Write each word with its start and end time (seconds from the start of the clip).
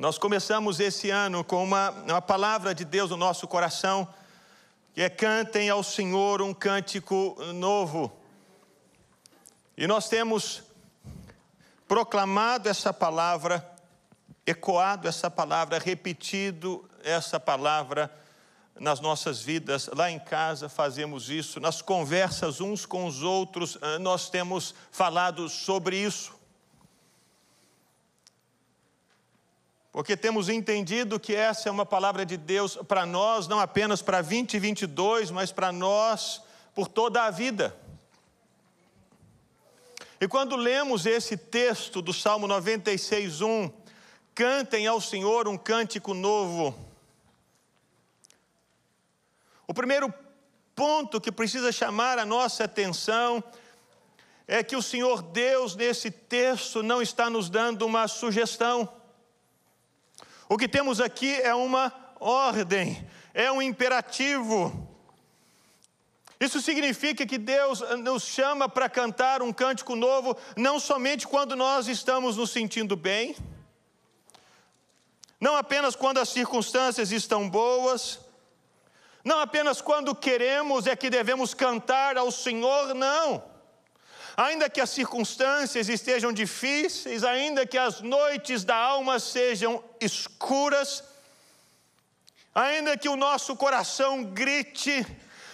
Nós 0.00 0.16
começamos 0.16 0.80
esse 0.80 1.10
ano 1.10 1.44
com 1.44 1.62
uma, 1.62 1.90
uma 1.90 2.22
palavra 2.22 2.74
de 2.74 2.86
Deus 2.86 3.10
no 3.10 3.18
nosso 3.18 3.46
coração, 3.46 4.08
que 4.94 5.02
é 5.02 5.10
cantem 5.10 5.68
ao 5.68 5.82
Senhor 5.82 6.40
um 6.40 6.54
cântico 6.54 7.36
novo. 7.52 8.10
E 9.76 9.86
nós 9.86 10.08
temos 10.08 10.62
proclamado 11.86 12.66
essa 12.66 12.94
palavra, 12.94 13.62
ecoado 14.46 15.06
essa 15.06 15.30
palavra, 15.30 15.78
repetido 15.78 16.88
essa 17.04 17.38
palavra 17.38 18.10
nas 18.78 19.00
nossas 19.00 19.42
vidas, 19.42 19.90
lá 19.94 20.10
em 20.10 20.18
casa 20.18 20.70
fazemos 20.70 21.28
isso, 21.28 21.60
nas 21.60 21.82
conversas 21.82 22.58
uns 22.58 22.86
com 22.86 23.04
os 23.04 23.22
outros, 23.22 23.76
eh, 23.82 23.98
nós 23.98 24.30
temos 24.30 24.74
falado 24.90 25.46
sobre 25.50 25.98
isso. 25.98 26.39
Porque 29.92 30.16
temos 30.16 30.48
entendido 30.48 31.18
que 31.18 31.34
essa 31.34 31.68
é 31.68 31.72
uma 31.72 31.84
palavra 31.84 32.24
de 32.24 32.36
Deus 32.36 32.76
para 32.76 33.04
nós, 33.04 33.48
não 33.48 33.58
apenas 33.58 34.00
para 34.00 34.22
2022, 34.22 35.30
mas 35.30 35.50
para 35.50 35.72
nós 35.72 36.42
por 36.74 36.86
toda 36.86 37.24
a 37.24 37.30
vida. 37.30 37.76
E 40.20 40.28
quando 40.28 40.54
lemos 40.54 41.06
esse 41.06 41.36
texto 41.36 42.00
do 42.00 42.12
Salmo 42.12 42.46
96:1, 42.46 43.72
cantem 44.34 44.86
ao 44.86 45.00
Senhor 45.00 45.48
um 45.48 45.56
cântico 45.56 46.14
novo. 46.14 46.78
O 49.66 49.74
primeiro 49.74 50.12
ponto 50.74 51.20
que 51.20 51.32
precisa 51.32 51.72
chamar 51.72 52.18
a 52.18 52.24
nossa 52.24 52.64
atenção 52.64 53.42
é 54.46 54.62
que 54.62 54.76
o 54.76 54.82
Senhor 54.82 55.22
Deus 55.22 55.74
nesse 55.74 56.10
texto 56.10 56.82
não 56.82 57.02
está 57.02 57.28
nos 57.28 57.48
dando 57.48 57.86
uma 57.86 58.06
sugestão. 58.06 58.99
O 60.52 60.58
que 60.58 60.66
temos 60.66 61.00
aqui 61.00 61.32
é 61.42 61.54
uma 61.54 61.94
ordem, 62.18 63.08
é 63.32 63.52
um 63.52 63.62
imperativo. 63.62 64.88
Isso 66.40 66.60
significa 66.60 67.24
que 67.24 67.38
Deus 67.38 67.80
nos 68.00 68.24
chama 68.24 68.68
para 68.68 68.88
cantar 68.88 69.42
um 69.42 69.52
cântico 69.52 69.94
novo, 69.94 70.36
não 70.56 70.80
somente 70.80 71.24
quando 71.24 71.54
nós 71.54 71.86
estamos 71.86 72.36
nos 72.36 72.50
sentindo 72.50 72.96
bem, 72.96 73.36
não 75.40 75.54
apenas 75.54 75.94
quando 75.94 76.18
as 76.18 76.30
circunstâncias 76.30 77.12
estão 77.12 77.48
boas, 77.48 78.18
não 79.22 79.38
apenas 79.38 79.80
quando 79.80 80.16
queremos 80.16 80.88
é 80.88 80.96
que 80.96 81.08
devemos 81.08 81.54
cantar 81.54 82.18
ao 82.18 82.32
Senhor, 82.32 82.92
não. 82.92 83.49
Ainda 84.40 84.70
que 84.70 84.80
as 84.80 84.88
circunstâncias 84.88 85.86
estejam 85.90 86.32
difíceis, 86.32 87.24
ainda 87.24 87.66
que 87.66 87.76
as 87.76 88.00
noites 88.00 88.64
da 88.64 88.74
alma 88.74 89.20
sejam 89.20 89.84
escuras, 90.00 91.04
ainda 92.54 92.96
que 92.96 93.06
o 93.06 93.16
nosso 93.16 93.54
coração 93.54 94.24
grite, 94.24 95.06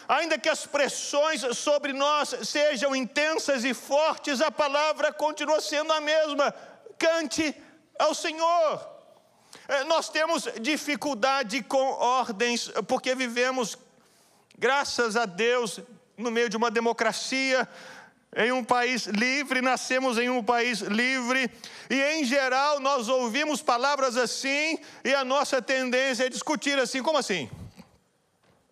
ainda 0.06 0.38
que 0.38 0.48
as 0.48 0.66
pressões 0.66 1.40
sobre 1.58 1.92
nós 1.92 2.32
sejam 2.44 2.94
intensas 2.94 3.64
e 3.64 3.74
fortes, 3.74 4.40
a 4.40 4.52
palavra 4.52 5.12
continua 5.12 5.60
sendo 5.60 5.92
a 5.92 6.00
mesma: 6.00 6.54
cante 6.96 7.52
ao 7.98 8.14
Senhor. 8.14 8.88
É, 9.66 9.82
nós 9.82 10.08
temos 10.08 10.48
dificuldade 10.60 11.60
com 11.60 11.90
ordens, 11.94 12.70
porque 12.86 13.16
vivemos, 13.16 13.76
graças 14.56 15.16
a 15.16 15.26
Deus, 15.26 15.80
no 16.16 16.30
meio 16.30 16.48
de 16.48 16.56
uma 16.56 16.70
democracia, 16.70 17.68
em 18.36 18.52
um 18.52 18.62
país 18.62 19.06
livre, 19.06 19.62
nascemos 19.62 20.18
em 20.18 20.28
um 20.28 20.44
país 20.44 20.80
livre, 20.80 21.50
e 21.88 22.02
em 22.12 22.24
geral 22.24 22.78
nós 22.80 23.08
ouvimos 23.08 23.62
palavras 23.62 24.16
assim, 24.16 24.78
e 25.02 25.14
a 25.14 25.24
nossa 25.24 25.62
tendência 25.62 26.26
é 26.26 26.28
discutir 26.28 26.78
assim: 26.78 27.02
como 27.02 27.16
assim? 27.16 27.48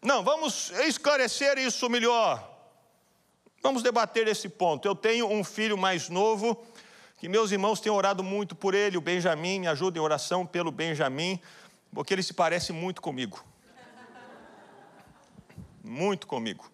Não, 0.02 0.22
vamos 0.22 0.70
esclarecer 0.80 1.56
isso 1.56 1.88
melhor. 1.88 2.52
Vamos 3.62 3.82
debater 3.82 4.28
esse 4.28 4.50
ponto. 4.50 4.86
Eu 4.86 4.94
tenho 4.94 5.26
um 5.26 5.42
filho 5.42 5.78
mais 5.78 6.10
novo, 6.10 6.62
que 7.16 7.26
meus 7.26 7.50
irmãos 7.50 7.80
têm 7.80 7.90
orado 7.90 8.22
muito 8.22 8.54
por 8.54 8.74
ele, 8.74 8.98
o 8.98 9.00
Benjamin, 9.00 9.60
me 9.60 9.66
ajuda 9.66 9.98
em 9.98 10.02
oração 10.02 10.44
pelo 10.44 10.70
Benjamin, 10.70 11.40
porque 11.90 12.12
ele 12.12 12.22
se 12.22 12.34
parece 12.34 12.70
muito 12.70 13.00
comigo. 13.00 13.42
Muito 15.82 16.26
comigo. 16.26 16.70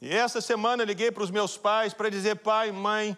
E 0.00 0.14
essa 0.14 0.40
semana 0.40 0.82
eu 0.82 0.86
liguei 0.86 1.10
para 1.10 1.22
os 1.22 1.30
meus 1.30 1.58
pais 1.58 1.92
para 1.92 2.08
dizer: 2.08 2.36
pai, 2.36 2.72
mãe, 2.72 3.16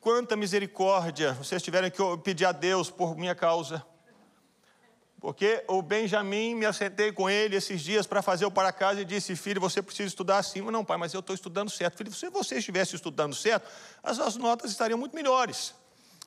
quanta 0.00 0.34
misericórdia 0.34 1.34
vocês 1.34 1.62
tiveram 1.62 1.88
que 1.88 2.02
pedir 2.24 2.46
a 2.46 2.52
Deus 2.52 2.90
por 2.90 3.16
minha 3.16 3.34
causa. 3.34 3.84
Porque 5.20 5.64
o 5.68 5.82
Benjamin, 5.82 6.54
me 6.54 6.64
assentei 6.64 7.12
com 7.12 7.28
ele 7.28 7.56
esses 7.56 7.80
dias 7.80 8.06
para 8.06 8.22
fazer 8.22 8.44
o 8.44 8.50
para 8.50 8.72
casa 8.72 9.02
e 9.02 9.04
disse: 9.04 9.36
Filho, 9.36 9.60
você 9.60 9.80
precisa 9.80 10.08
estudar 10.08 10.38
acima. 10.38 10.72
Não, 10.72 10.84
pai, 10.84 10.96
mas 10.96 11.14
eu 11.14 11.20
estou 11.20 11.34
estudando 11.34 11.70
certo. 11.70 11.96
Filho, 11.96 12.12
se 12.12 12.28
você 12.28 12.58
estivesse 12.58 12.96
estudando 12.96 13.34
certo, 13.34 13.68
as, 14.02 14.18
as 14.18 14.36
notas 14.36 14.70
estariam 14.72 14.98
muito 14.98 15.14
melhores. 15.14 15.74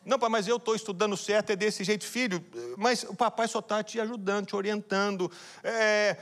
Não, 0.06 0.18
pai, 0.18 0.30
mas 0.30 0.48
eu 0.48 0.58
estou 0.58 0.76
estudando 0.76 1.16
certo, 1.16 1.52
é 1.52 1.56
desse 1.56 1.84
jeito, 1.84 2.06
filho. 2.06 2.44
Mas 2.78 3.04
o 3.04 3.14
papai 3.14 3.48
só 3.48 3.60
está 3.60 3.84
te 3.84 4.00
ajudando, 4.00 4.48
te 4.48 4.56
orientando. 4.56 5.32
É, 5.64 6.18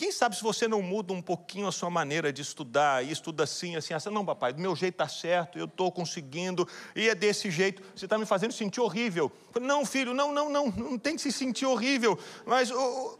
quem 0.00 0.10
sabe 0.10 0.34
se 0.34 0.42
você 0.42 0.66
não 0.66 0.80
muda 0.80 1.12
um 1.12 1.20
pouquinho 1.20 1.68
a 1.68 1.72
sua 1.72 1.90
maneira 1.90 2.32
de 2.32 2.40
estudar, 2.40 3.04
e 3.04 3.12
estuda 3.12 3.44
assim, 3.44 3.76
assim, 3.76 3.92
assim, 3.92 4.08
não, 4.08 4.24
papai, 4.24 4.50
do 4.50 4.58
meu 4.58 4.74
jeito 4.74 4.94
está 4.94 5.06
certo, 5.06 5.58
eu 5.58 5.66
estou 5.66 5.92
conseguindo, 5.92 6.66
e 6.96 7.06
é 7.06 7.14
desse 7.14 7.50
jeito, 7.50 7.82
você 7.94 8.06
está 8.06 8.16
me 8.16 8.24
fazendo 8.24 8.50
sentir 8.50 8.80
horrível. 8.80 9.30
Não, 9.60 9.84
filho, 9.84 10.14
não, 10.14 10.32
não, 10.32 10.48
não, 10.48 10.68
não 10.68 10.98
tem 10.98 11.16
que 11.16 11.20
se 11.20 11.30
sentir 11.30 11.66
horrível, 11.66 12.18
mas 12.46 12.70
oh, 12.70 13.18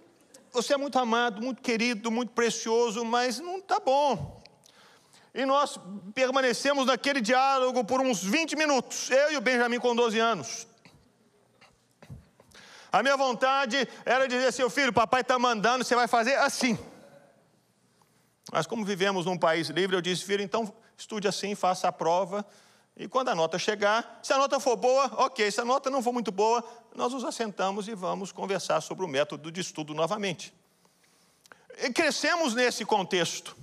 você 0.50 0.72
é 0.72 0.78
muito 0.78 0.98
amado, 0.98 1.42
muito 1.42 1.60
querido, 1.60 2.10
muito 2.10 2.32
precioso, 2.32 3.04
mas 3.04 3.38
não 3.41 3.58
está 3.58 3.78
bom. 3.78 4.42
E 5.34 5.44
nós 5.44 5.78
permanecemos 6.14 6.86
naquele 6.86 7.20
diálogo 7.20 7.84
por 7.84 8.00
uns 8.00 8.24
20 8.24 8.56
minutos, 8.56 9.10
eu 9.10 9.32
e 9.32 9.36
o 9.36 9.41
Benjamin 9.42 9.78
com 9.78 9.94
12 9.94 10.18
anos. 10.18 10.66
A 12.93 13.03
minha 13.03 13.17
vontade 13.17 13.89
era 14.05 14.27
dizer, 14.27 14.53
seu 14.53 14.69
filho, 14.69 14.93
papai 14.93 15.21
está 15.21 15.39
mandando, 15.39 15.84
você 15.84 15.95
vai 15.95 16.09
fazer 16.09 16.34
assim. 16.37 16.78
Mas 18.53 18.67
como 18.67 18.84
vivemos 18.84 19.27
num 19.27 19.39
país 19.39 19.69
livre, 19.69 19.97
eu 19.97 20.01
disse, 20.01 20.25
filho, 20.25 20.43
então 20.43 20.73
estude 20.97 21.28
assim, 21.28 21.55
faça 21.55 21.89
a 21.89 21.93
prova. 21.93 22.45
E 22.97 23.09
quando 23.09 23.28
a 23.28 23.34
nota 23.34 23.59
chegar, 23.59 24.21
se 24.23 24.33
a 24.33 24.39
nota 24.39 24.59
for 24.61 24.77
boa, 24.77 25.11
ok. 25.17 25.51
Se 25.51 25.61
a 25.61 25.65
nota 25.65 25.89
não 25.89 26.03
for 26.03 26.12
muito 26.12 26.31
boa, 26.33 26.62
nós 26.95 27.12
nos 27.12 27.25
assentamos 27.25 27.89
e 27.89 27.95
vamos 27.95 28.33
conversar 28.33 28.81
sobre 28.81 29.05
o 29.05 29.09
método 29.09 29.51
de 29.51 29.61
estudo 29.61 29.95
novamente. 29.95 30.53
E 31.78 31.91
crescemos 31.93 32.55
nesse 32.55 32.84
contexto. 32.84 33.57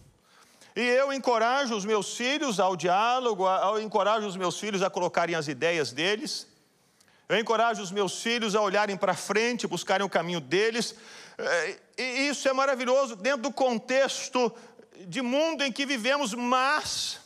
E 0.75 0.81
eu 0.81 1.11
encorajo 1.11 1.75
os 1.75 1.85
meus 1.85 2.15
filhos 2.15 2.59
ao 2.59 2.75
diálogo, 2.75 3.47
eu 3.47 3.81
encorajo 3.81 4.25
os 4.25 4.35
meus 4.35 4.59
filhos 4.59 4.81
a 4.81 4.89
colocarem 4.89 5.35
as 5.35 5.47
ideias 5.47 5.91
deles. 5.91 6.47
Eu 7.29 7.37
encorajo 7.37 7.81
os 7.81 7.91
meus 7.91 8.21
filhos 8.21 8.55
a 8.55 8.61
olharem 8.61 8.95
para 8.95 9.13
frente, 9.13 9.67
buscarem 9.67 10.05
o 10.05 10.09
caminho 10.09 10.39
deles. 10.39 10.95
É, 11.37 11.75
e 11.97 12.29
isso 12.29 12.47
é 12.47 12.53
maravilhoso 12.53 13.15
dentro 13.17 13.41
do 13.41 13.51
contexto 13.51 14.55
de 15.07 15.21
mundo 15.21 15.63
em 15.63 15.71
que 15.71 15.85
vivemos, 15.85 16.33
mas 16.33 17.19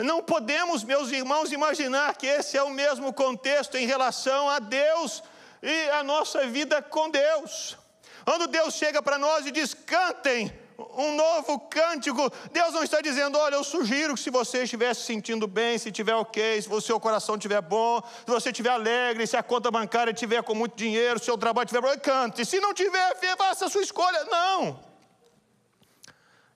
não 0.00 0.22
podemos, 0.22 0.82
meus 0.82 1.12
irmãos, 1.12 1.52
imaginar 1.52 2.16
que 2.16 2.26
esse 2.26 2.56
é 2.56 2.62
o 2.62 2.70
mesmo 2.70 3.12
contexto 3.12 3.76
em 3.76 3.86
relação 3.86 4.50
a 4.50 4.58
Deus 4.58 5.22
e 5.62 5.90
a 5.90 6.02
nossa 6.02 6.46
vida 6.46 6.82
com 6.82 7.08
Deus. 7.08 7.78
Quando 8.24 8.48
Deus 8.48 8.74
chega 8.74 9.00
para 9.00 9.18
nós 9.18 9.46
e 9.46 9.52
diz: 9.52 9.72
cantem, 9.72 10.52
um 10.96 11.14
novo 11.16 11.58
cântico. 11.60 12.30
Deus 12.52 12.72
não 12.72 12.82
está 12.82 13.00
dizendo, 13.00 13.38
olha, 13.38 13.56
eu 13.56 13.64
sugiro 13.64 14.14
que 14.14 14.20
se 14.20 14.30
você 14.30 14.64
estiver 14.64 14.94
se 14.94 15.02
sentindo 15.02 15.46
bem, 15.46 15.78
se 15.78 15.88
estiver 15.88 16.14
ok, 16.14 16.62
se 16.62 16.72
o 16.72 16.80
seu 16.80 16.98
coração 16.98 17.36
estiver 17.36 17.60
bom, 17.60 18.02
se 18.24 18.30
você 18.30 18.50
estiver 18.50 18.70
alegre, 18.70 19.26
se 19.26 19.36
a 19.36 19.42
conta 19.42 19.70
bancária 19.70 20.10
estiver 20.12 20.42
com 20.42 20.54
muito 20.54 20.76
dinheiro, 20.76 21.18
se 21.18 21.24
o 21.24 21.26
seu 21.26 21.38
trabalho 21.38 21.66
estiver 21.66 21.82
bom, 21.82 21.98
cante. 22.00 22.44
Se 22.44 22.60
não 22.60 22.74
tiver, 22.74 23.16
faça 23.36 23.66
a 23.66 23.70
sua 23.70 23.82
escolha. 23.82 24.24
Não. 24.24 24.93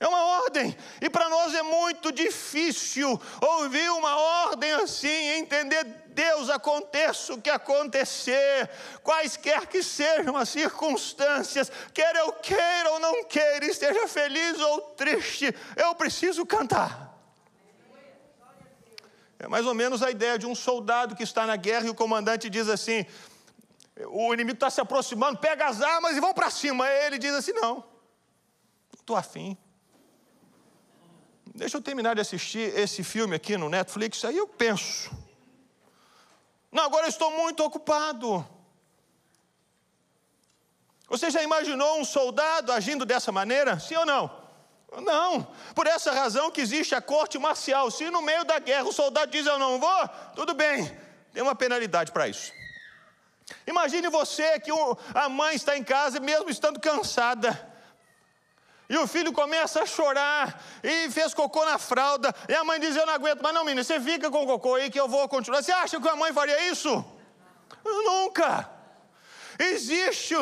É 0.01 0.07
uma 0.07 0.23
ordem, 0.45 0.77
e 1.01 1.11
para 1.11 1.29
nós 1.29 1.53
é 1.55 1.63
muito 1.63 2.13
difícil 2.13 3.21
ouvir 3.41 3.91
uma 3.91 4.17
ordem 4.17 4.71
assim, 4.75 5.09
entender 5.09 5.83
Deus, 6.07 6.49
aconteça 6.49 7.35
o 7.35 7.43
que 7.43 7.51
acontecer, 7.51 8.71
quaisquer 9.03 9.67
que 9.67 9.83
sejam 9.83 10.37
as 10.37 10.51
circunstâncias, 10.51 11.71
quer 11.93 12.15
eu 12.15 12.33
queira 12.35 12.93
ou 12.93 13.01
não 13.01 13.25
queira, 13.25 13.67
esteja 13.67 14.07
feliz 14.07 14.61
ou 14.61 14.81
triste, 14.93 15.53
eu 15.77 15.93
preciso 15.97 16.47
cantar. 16.47 17.19
É 19.37 19.49
mais 19.49 19.67
ou 19.67 19.75
menos 19.75 20.01
a 20.01 20.13
ideia 20.13 20.39
de 20.39 20.47
um 20.47 20.55
soldado 20.55 21.17
que 21.17 21.25
está 21.25 21.45
na 21.45 21.57
guerra 21.57 21.87
e 21.87 21.91
o 21.91 21.95
comandante 21.95 22.49
diz 22.49 22.69
assim: 22.69 23.05
o 24.07 24.33
inimigo 24.33 24.55
está 24.57 24.71
se 24.71 24.81
aproximando, 24.81 25.39
pega 25.39 25.67
as 25.67 25.81
armas 25.81 26.17
e 26.17 26.21
vão 26.21 26.35
para 26.35 26.51
cima. 26.51 26.89
Ele 26.89 27.19
diz 27.19 27.33
assim: 27.33 27.53
não, 27.53 27.77
não 27.77 27.85
estou 29.01 29.17
afim 29.17 29.57
Deixa 31.59 31.77
eu 31.77 31.83
terminar 31.83 32.15
de 32.15 32.21
assistir 32.21 32.73
esse 32.79 33.03
filme 33.03 33.35
aqui 33.35 33.57
no 33.57 33.69
Netflix, 33.69 34.25
aí 34.25 34.37
eu 34.37 34.47
penso. 34.47 35.11
Não, 36.71 36.85
agora 36.85 37.07
eu 37.07 37.09
estou 37.09 37.33
muito 37.33 37.65
ocupado. 37.65 38.47
Você 41.09 41.33
já 41.33 41.43
imaginou 41.43 41.99
um 41.99 42.05
soldado 42.05 42.71
agindo 42.71 43.05
dessa 43.05 43.33
maneira? 43.33 43.81
Sim 43.81 43.97
ou 43.97 44.07
não? 44.07 44.31
Não. 45.03 45.53
Por 45.75 45.89
essa 45.89 46.13
razão 46.13 46.49
que 46.49 46.61
existe 46.61 46.95
a 46.95 47.03
corte 47.03 47.37
marcial. 47.39 47.91
Se 47.91 48.09
no 48.09 48.23
meio 48.23 48.45
da 48.45 48.61
guerra 48.61 48.85
o 48.85 48.93
soldado 48.93 49.33
diz 49.33 49.45
eu 49.45 49.59
não 49.59 49.81
vou, 49.81 50.09
tudo 50.37 50.55
bem, 50.55 50.97
tem 51.33 51.43
uma 51.43 51.57
penalidade 51.57 52.13
para 52.13 52.29
isso. 52.29 52.53
Imagine 53.67 54.09
você 54.09 54.61
que 54.61 54.71
a 55.13 55.29
mãe 55.29 55.57
está 55.57 55.77
em 55.77 55.83
casa, 55.83 56.21
mesmo 56.21 56.51
estando 56.51 56.79
cansada, 56.79 57.68
e 58.89 58.97
o 58.97 59.07
filho 59.07 59.33
começa 59.33 59.83
a 59.83 59.87
chorar 59.87 60.63
e 60.83 61.11
fez 61.11 61.35
cocô 61.35 61.65
na 61.65 61.77
fralda. 61.77 62.35
E 62.49 62.55
a 62.55 62.65
mãe 62.65 62.81
diz: 62.81 62.97
Eu 62.97 63.05
não 63.05 63.13
aguento, 63.13 63.41
mas 63.43 63.53
não, 63.53 63.65
menina, 63.65 63.85
você 63.85 64.01
fica 64.01 64.31
com 64.31 64.47
cocô 64.47 64.77
aí 64.77 64.91
que 64.91 64.99
eu 64.99 65.07
vou 65.07 65.29
continuar. 65.29 65.63
Você 65.63 65.73
acha 65.73 66.01
que 66.01 66.09
a 66.09 66.17
mãe 66.17 66.33
faria 66.33 66.71
isso? 66.71 67.05
Nunca. 67.85 68.71
Existe 69.59 70.35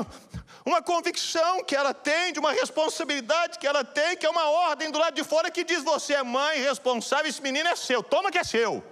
uma 0.65 0.81
convicção 0.81 1.65
que 1.65 1.75
ela 1.75 1.93
tem, 1.93 2.33
de 2.33 2.39
uma 2.39 2.53
responsabilidade 2.53 3.59
que 3.59 3.67
ela 3.67 3.85
tem, 3.85 4.17
que 4.17 4.27
é 4.27 4.31
uma 4.31 4.49
ordem 4.49 4.91
do 4.91 4.99
lado 4.99 5.15
de 5.15 5.25
fora 5.25 5.51
que 5.51 5.65
diz: 5.65 5.83
Você 5.83 6.15
é 6.15 6.23
mãe 6.23 6.61
responsável, 6.61 7.29
esse 7.29 7.43
menino 7.43 7.69
é 7.69 7.75
seu, 7.75 8.01
toma 8.01 8.31
que 8.31 8.39
é 8.39 8.45
seu. 8.45 8.85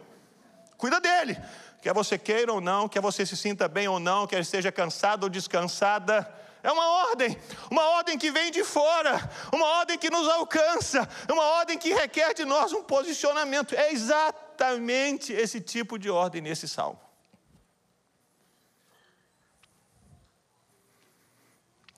Cuida 0.76 0.98
dele. 0.98 1.38
Quer 1.84 1.92
você 1.92 2.16
queira 2.16 2.50
ou 2.50 2.62
não, 2.62 2.88
quer 2.88 3.02
você 3.02 3.26
se 3.26 3.36
sinta 3.36 3.69
bem 3.69 3.86
ou 3.86 4.00
não, 4.00 4.26
quer 4.26 4.40
esteja 4.40 4.72
cansado 4.72 5.25
ou 5.25 5.28
descansada 5.28 6.26
é 6.62 6.72
uma 6.72 6.88
ordem, 7.10 7.38
uma 7.70 7.84
ordem 7.90 8.16
que 8.16 8.31
vem 8.31 8.50
de 8.50 8.64
fora, 8.64 9.31
uma 9.52 9.66
ordem 9.81 9.98
que 9.98 10.08
nos 10.08 10.26
alcança, 10.26 11.06
uma 11.31 11.42
ordem 11.58 11.76
que 11.76 11.92
requer 11.92 12.32
de 12.32 12.46
nós 12.46 12.72
um 12.72 12.82
posicionamento. 12.82 13.75
É 13.75 13.92
exatamente 13.92 15.31
esse 15.31 15.60
tipo 15.60 15.98
de 15.98 16.08
ordem 16.08 16.40
nesse 16.40 16.66
salmo. 16.66 16.98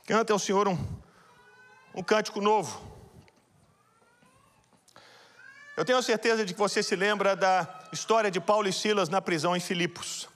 Canta 0.04 0.32
ao 0.32 0.38
Senhor 0.40 0.66
um, 0.66 0.76
um 1.94 2.02
cântico 2.02 2.40
novo. 2.40 2.96
Eu 5.76 5.84
tenho 5.84 6.02
certeza 6.02 6.44
de 6.44 6.52
que 6.52 6.58
você 6.58 6.82
se 6.82 6.96
lembra 6.96 7.36
da 7.36 7.85
história 7.96 8.30
de 8.30 8.38
Paulo 8.38 8.68
e 8.68 8.72
Silas 8.72 9.08
na 9.08 9.20
prisão 9.20 9.56
em 9.56 9.60
Filipos. 9.60 10.28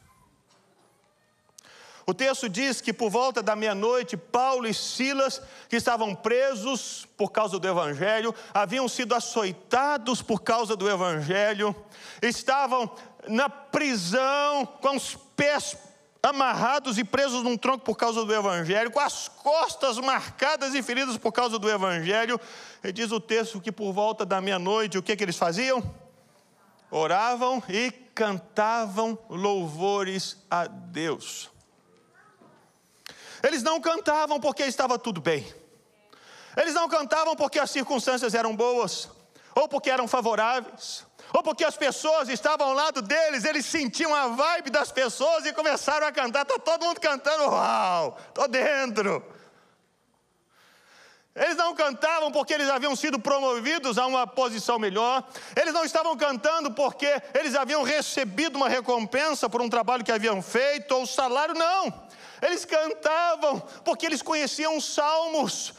O 2.07 2.15
texto 2.15 2.49
diz 2.49 2.81
que 2.81 2.93
por 2.93 3.11
volta 3.11 3.41
da 3.41 3.55
meia-noite, 3.55 4.17
Paulo 4.17 4.67
e 4.67 4.75
Silas, 4.75 5.41
que 5.69 5.77
estavam 5.77 6.13
presos 6.13 7.07
por 7.17 7.31
causa 7.31 7.59
do 7.59 7.69
Evangelho, 7.69 8.35
haviam 8.53 8.89
sido 8.89 9.15
açoitados 9.15 10.21
por 10.21 10.43
causa 10.43 10.75
do 10.75 10.91
Evangelho, 10.91 11.77
estavam 12.21 12.91
na 13.29 13.49
prisão 13.49 14.67
com 14.67 14.97
os 14.97 15.15
pés 15.37 15.77
amarrados 16.23 16.99
e 16.99 17.05
presos 17.05 17.43
num 17.43 17.57
tronco 17.57 17.85
por 17.85 17.97
causa 17.97 18.25
do 18.25 18.35
Evangelho, 18.35 18.91
com 18.91 19.01
as 19.01 19.29
costas 19.29 19.97
marcadas 19.99 20.75
e 20.75 20.83
feridas 20.83 21.17
por 21.17 21.33
causa 21.33 21.59
do 21.59 21.71
Evangelho. 21.71 22.41
E 22.83 22.91
diz 22.91 23.13
o 23.13 23.21
texto 23.21 23.61
que 23.61 23.71
por 23.71 23.93
volta 23.93 24.27
da 24.27 24.41
meia-noite, 24.41 24.99
o 24.99 25.03
que, 25.03 25.15
que 25.15 25.23
eles 25.23 25.37
faziam? 25.37 26.10
Oravam 26.91 27.63
e 27.69 27.91
cantavam 28.15 29.19
louvores 29.29 30.37
a 30.51 30.67
Deus. 30.67 31.51
Eles 33.43 33.63
não 33.63 33.81
cantavam 33.81 34.41
porque 34.41 34.65
estava 34.65 34.99
tudo 34.99 35.21
bem. 35.21 35.47
Eles 36.57 36.75
não 36.75 36.89
cantavam 36.89 37.37
porque 37.37 37.59
as 37.59 37.71
circunstâncias 37.71 38.35
eram 38.35 38.55
boas, 38.55 39.09
ou 39.55 39.69
porque 39.69 39.89
eram 39.89 40.09
favoráveis, 40.09 41.07
ou 41.33 41.43
porque 41.43 41.65
as 41.65 41.77
pessoas 41.77 42.29
estavam 42.29 42.69
ao 42.69 42.75
lado 42.75 43.01
deles, 43.01 43.45
eles 43.45 43.65
sentiam 43.65 44.15
a 44.15 44.29
vibe 44.29 44.71
das 44.71 44.91
pessoas 44.91 45.47
e 45.47 45.53
começaram 45.53 46.07
a 46.07 46.13
cantar. 46.13 46.43
Está 46.43 46.59
todo 46.59 46.85
mundo 46.85 47.01
cantando, 47.01 47.45
uau, 47.45 48.19
estou 48.29 48.49
dentro. 48.49 49.40
Eles 51.41 51.57
não 51.57 51.75
cantavam 51.75 52.31
porque 52.31 52.53
eles 52.53 52.69
haviam 52.69 52.95
sido 52.95 53.19
promovidos 53.19 53.97
a 53.97 54.07
uma 54.07 54.27
posição 54.27 54.79
melhor. 54.79 55.27
Eles 55.57 55.73
não 55.73 55.87
estavam 55.87 56.15
cantando 56.15 56.71
porque 56.71 57.11
eles 57.33 57.55
haviam 57.55 57.83
recebido 57.83 58.57
uma 58.57 58.69
recompensa 58.69 59.49
por 59.49 59.63
um 59.63 59.71
trabalho 59.71 60.05
que 60.05 60.13
haviam 60.13 60.43
feito 60.43 60.95
ou 60.95 61.07
salário, 61.07 61.55
não. 61.55 62.11
Eles 62.43 62.67
cantavam 62.67 63.59
porque 63.83 64.05
eles 64.05 64.21
conheciam 64.21 64.77
os 64.77 64.85
salmos. 64.85 65.73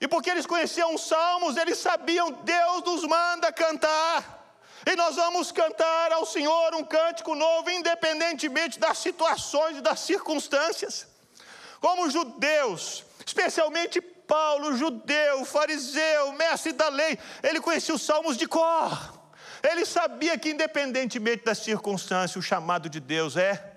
E 0.00 0.08
porque 0.08 0.30
eles 0.30 0.46
conheciam 0.46 0.96
os 0.96 1.02
salmos, 1.06 1.56
eles 1.56 1.78
sabiam 1.78 2.32
Deus 2.42 2.82
nos 2.82 3.04
manda 3.04 3.52
cantar. 3.52 4.36
E 4.84 4.96
nós 4.96 5.14
vamos 5.14 5.52
cantar 5.52 6.10
ao 6.10 6.26
Senhor 6.26 6.74
um 6.74 6.82
cântico 6.82 7.36
novo, 7.36 7.70
independentemente 7.70 8.80
das 8.80 8.98
situações 8.98 9.78
e 9.78 9.80
das 9.80 10.00
circunstâncias. 10.00 11.06
Como 11.80 12.10
judeus, 12.10 13.04
especialmente 13.24 14.00
Paulo, 14.28 14.76
judeu, 14.76 15.44
fariseu, 15.46 16.32
mestre 16.34 16.72
da 16.72 16.88
lei, 16.90 17.18
ele 17.42 17.60
conhecia 17.60 17.94
os 17.94 18.02
salmos 18.02 18.36
de 18.36 18.46
cor. 18.46 19.18
Ele 19.62 19.84
sabia 19.84 20.38
que, 20.38 20.50
independentemente 20.50 21.44
das 21.44 21.58
circunstâncias, 21.58 22.36
o 22.36 22.46
chamado 22.46 22.88
de 22.88 23.00
Deus 23.00 23.36
é 23.36 23.74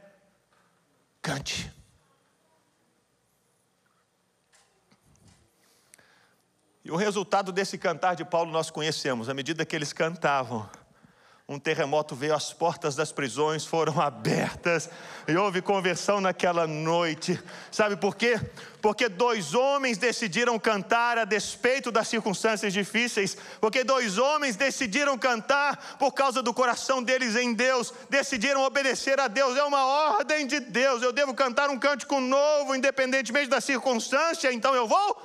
Cante. 1.22 1.72
E 6.84 6.92
o 6.92 6.96
resultado 6.96 7.52
desse 7.52 7.78
cantar 7.78 8.16
de 8.16 8.26
Paulo 8.26 8.52
nós 8.52 8.70
conhecemos. 8.70 9.30
À 9.30 9.34
medida 9.34 9.66
que 9.66 9.76
eles 9.76 9.94
cantavam, 9.94 10.68
um 11.48 11.60
terremoto 11.60 12.16
veio, 12.16 12.34
as 12.34 12.54
portas 12.54 12.96
das 12.96 13.12
prisões 13.12 13.66
foram 13.66 14.00
abertas 14.02 14.90
e 15.28 15.36
houve 15.36 15.62
conversão 15.62 16.20
naquela 16.20 16.66
noite. 16.66 17.42
Sabe 17.70 17.96
por 17.96 18.16
quê? 18.16 18.40
Porque 18.82 19.08
dois 19.08 19.54
homens 19.54 19.98
decidiram 19.98 20.58
cantar 20.58 21.18
a 21.18 21.26
despeito 21.26 21.92
das 21.92 22.08
circunstâncias 22.08 22.74
difíceis, 22.74 23.38
porque 23.60 23.84
dois 23.84 24.18
homens 24.18 24.56
decidiram 24.56 25.18
cantar 25.18 25.98
por 26.00 26.12
causa 26.14 26.42
do 26.42 26.54
coração 26.54 27.04
deles 27.04 27.36
em 27.36 27.54
Deus, 27.54 27.94
decidiram 28.10 28.64
obedecer 28.64 29.20
a 29.20 29.28
Deus, 29.28 29.56
é 29.56 29.64
uma 29.64 29.86
ordem 29.86 30.48
de 30.48 30.60
Deus. 30.60 31.04
Eu 31.04 31.14
devo 31.14 31.34
cantar 31.34 31.70
um 31.70 31.78
cântico 31.78 32.20
novo, 32.20 32.74
independentemente 32.74 33.50
da 33.50 33.62
circunstância, 33.62 34.52
então 34.52 34.74
eu 34.74 34.88
vou 34.88 35.22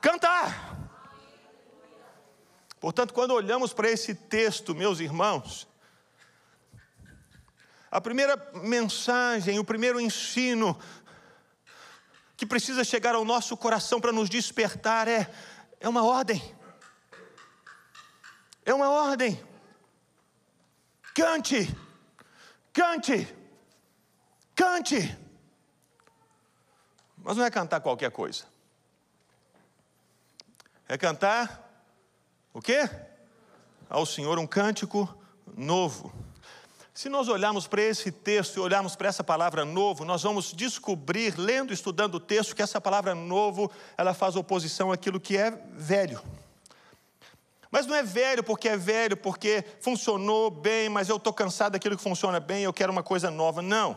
cantar. 0.00 0.78
Portanto, 2.78 3.12
quando 3.12 3.32
olhamos 3.32 3.72
para 3.72 3.90
esse 3.90 4.14
texto, 4.14 4.74
meus 4.74 5.00
irmãos, 5.00 5.68
a 7.90 8.00
primeira 8.00 8.36
mensagem, 8.62 9.58
o 9.58 9.64
primeiro 9.64 10.00
ensino 10.00 10.78
que 12.40 12.46
precisa 12.46 12.82
chegar 12.82 13.14
ao 13.14 13.22
nosso 13.22 13.54
coração 13.54 14.00
para 14.00 14.12
nos 14.12 14.30
despertar 14.30 15.06
é, 15.06 15.30
é 15.78 15.86
uma 15.86 16.02
ordem. 16.02 16.42
É 18.64 18.72
uma 18.72 18.88
ordem. 18.88 19.38
Cante, 21.14 21.68
cante, 22.72 23.28
cante. 24.56 25.18
Mas 27.18 27.36
não 27.36 27.44
é 27.44 27.50
cantar 27.50 27.82
qualquer 27.82 28.10
coisa. 28.10 28.46
É 30.88 30.96
cantar 30.96 31.70
o 32.54 32.62
quê? 32.62 32.88
Ao 33.86 34.06
Senhor 34.06 34.38
um 34.38 34.46
cântico 34.46 35.14
novo. 35.54 36.10
Se 37.00 37.08
nós 37.08 37.28
olharmos 37.28 37.66
para 37.66 37.80
esse 37.80 38.12
texto 38.12 38.58
e 38.58 38.60
olharmos 38.60 38.94
para 38.94 39.08
essa 39.08 39.24
palavra 39.24 39.64
novo, 39.64 40.04
nós 40.04 40.22
vamos 40.22 40.52
descobrir, 40.52 41.34
lendo 41.34 41.70
e 41.70 41.74
estudando 41.74 42.16
o 42.16 42.20
texto, 42.20 42.54
que 42.54 42.60
essa 42.60 42.78
palavra 42.78 43.14
novo, 43.14 43.70
ela 43.96 44.12
faz 44.12 44.36
oposição 44.36 44.92
àquilo 44.92 45.18
que 45.18 45.34
é 45.34 45.50
velho. 45.72 46.20
Mas 47.70 47.86
não 47.86 47.94
é 47.94 48.02
velho 48.02 48.44
porque 48.44 48.68
é 48.68 48.76
velho, 48.76 49.16
porque 49.16 49.64
funcionou 49.80 50.50
bem, 50.50 50.90
mas 50.90 51.08
eu 51.08 51.16
estou 51.16 51.32
cansado 51.32 51.72
daquilo 51.72 51.96
que 51.96 52.02
funciona 52.02 52.38
bem, 52.38 52.64
eu 52.64 52.72
quero 52.74 52.92
uma 52.92 53.02
coisa 53.02 53.30
nova. 53.30 53.62
Não. 53.62 53.96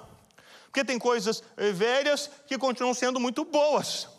Porque 0.68 0.86
tem 0.86 0.98
coisas 0.98 1.44
velhas 1.74 2.32
que 2.48 2.58
continuam 2.58 2.94
sendo 2.94 3.20
muito 3.20 3.44
boas 3.44 4.13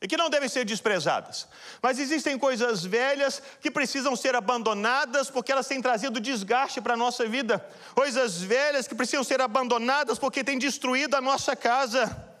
e 0.00 0.08
que 0.08 0.16
não 0.16 0.28
devem 0.28 0.48
ser 0.48 0.64
desprezadas. 0.64 1.48
Mas 1.82 1.98
existem 1.98 2.38
coisas 2.38 2.84
velhas 2.84 3.40
que 3.60 3.70
precisam 3.70 4.14
ser 4.14 4.34
abandonadas 4.34 5.30
porque 5.30 5.52
elas 5.52 5.66
têm 5.66 5.80
trazido 5.80 6.20
desgaste 6.20 6.80
para 6.80 6.94
a 6.94 6.96
nossa 6.96 7.26
vida. 7.26 7.64
Coisas 7.94 8.42
velhas 8.42 8.86
que 8.86 8.94
precisam 8.94 9.24
ser 9.24 9.40
abandonadas 9.40 10.18
porque 10.18 10.44
têm 10.44 10.58
destruído 10.58 11.14
a 11.14 11.20
nossa 11.20 11.56
casa. 11.56 12.34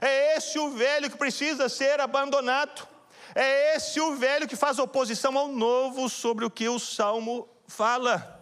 É 0.00 0.36
esse 0.36 0.58
o 0.58 0.70
velho 0.70 1.10
que 1.10 1.16
precisa 1.16 1.68
ser 1.68 2.00
abandonado. 2.00 2.86
É 3.34 3.76
esse 3.76 4.00
o 4.00 4.16
velho 4.16 4.48
que 4.48 4.56
faz 4.56 4.78
oposição 4.78 5.36
ao 5.36 5.48
novo 5.48 6.08
sobre 6.08 6.44
o 6.44 6.50
que 6.50 6.68
o 6.68 6.78
salmo 6.78 7.48
fala. 7.66 8.36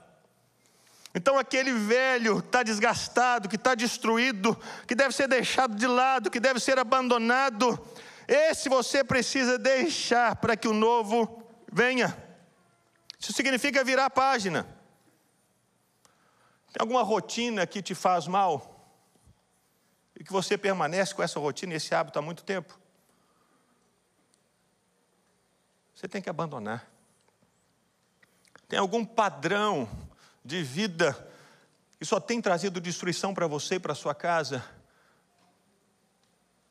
Então, 1.14 1.38
aquele 1.38 1.73
velho 1.73 2.40
está 2.40 2.62
desgastado, 2.62 3.49
que 3.49 3.57
está 3.57 3.75
destruído, 3.75 4.55
que 4.87 4.95
deve 4.95 5.14
ser 5.14 5.26
deixado 5.26 5.75
de 5.75 5.87
lado, 5.87 6.31
que 6.31 6.38
deve 6.38 6.61
ser 6.61 6.78
abandonado, 6.78 7.81
esse 8.26 8.68
você 8.68 9.04
precisa 9.04 9.59
deixar 9.59 10.37
para 10.37 10.56
que 10.56 10.68
o 10.68 10.73
novo 10.73 11.42
venha. 11.71 12.16
Isso 13.18 13.33
significa 13.33 13.85
virar 13.85 14.06
a 14.06 14.11
página. 14.11 14.64
Tem 16.73 16.80
alguma 16.80 17.02
rotina 17.02 17.66
que 17.66 17.80
te 17.80 17.95
faz 17.95 18.26
mal? 18.26 18.76
e 20.18 20.25
que 20.25 20.33
você 20.33 20.56
permanece 20.56 21.14
com 21.14 21.23
essa 21.23 21.38
rotina 21.38 21.75
e 21.75 21.76
esse 21.76 21.95
hábito 21.95 22.18
há 22.18 22.23
muito 22.23 22.42
tempo, 22.42 22.78
você 25.95 26.09
tem 26.09 26.23
que 26.23 26.30
abandonar. 26.30 26.90
Tem 28.66 28.78
algum 28.78 29.04
padrão 29.04 29.88
de 30.45 30.62
vida 30.62 31.12
que 31.99 32.04
só 32.04 32.18
tem 32.18 32.40
trazido 32.40 32.80
destruição 32.80 33.33
para 33.33 33.47
você 33.47 33.76
e 33.76 33.80
para 33.80 33.95
sua 33.95 34.14
casa? 34.14 34.64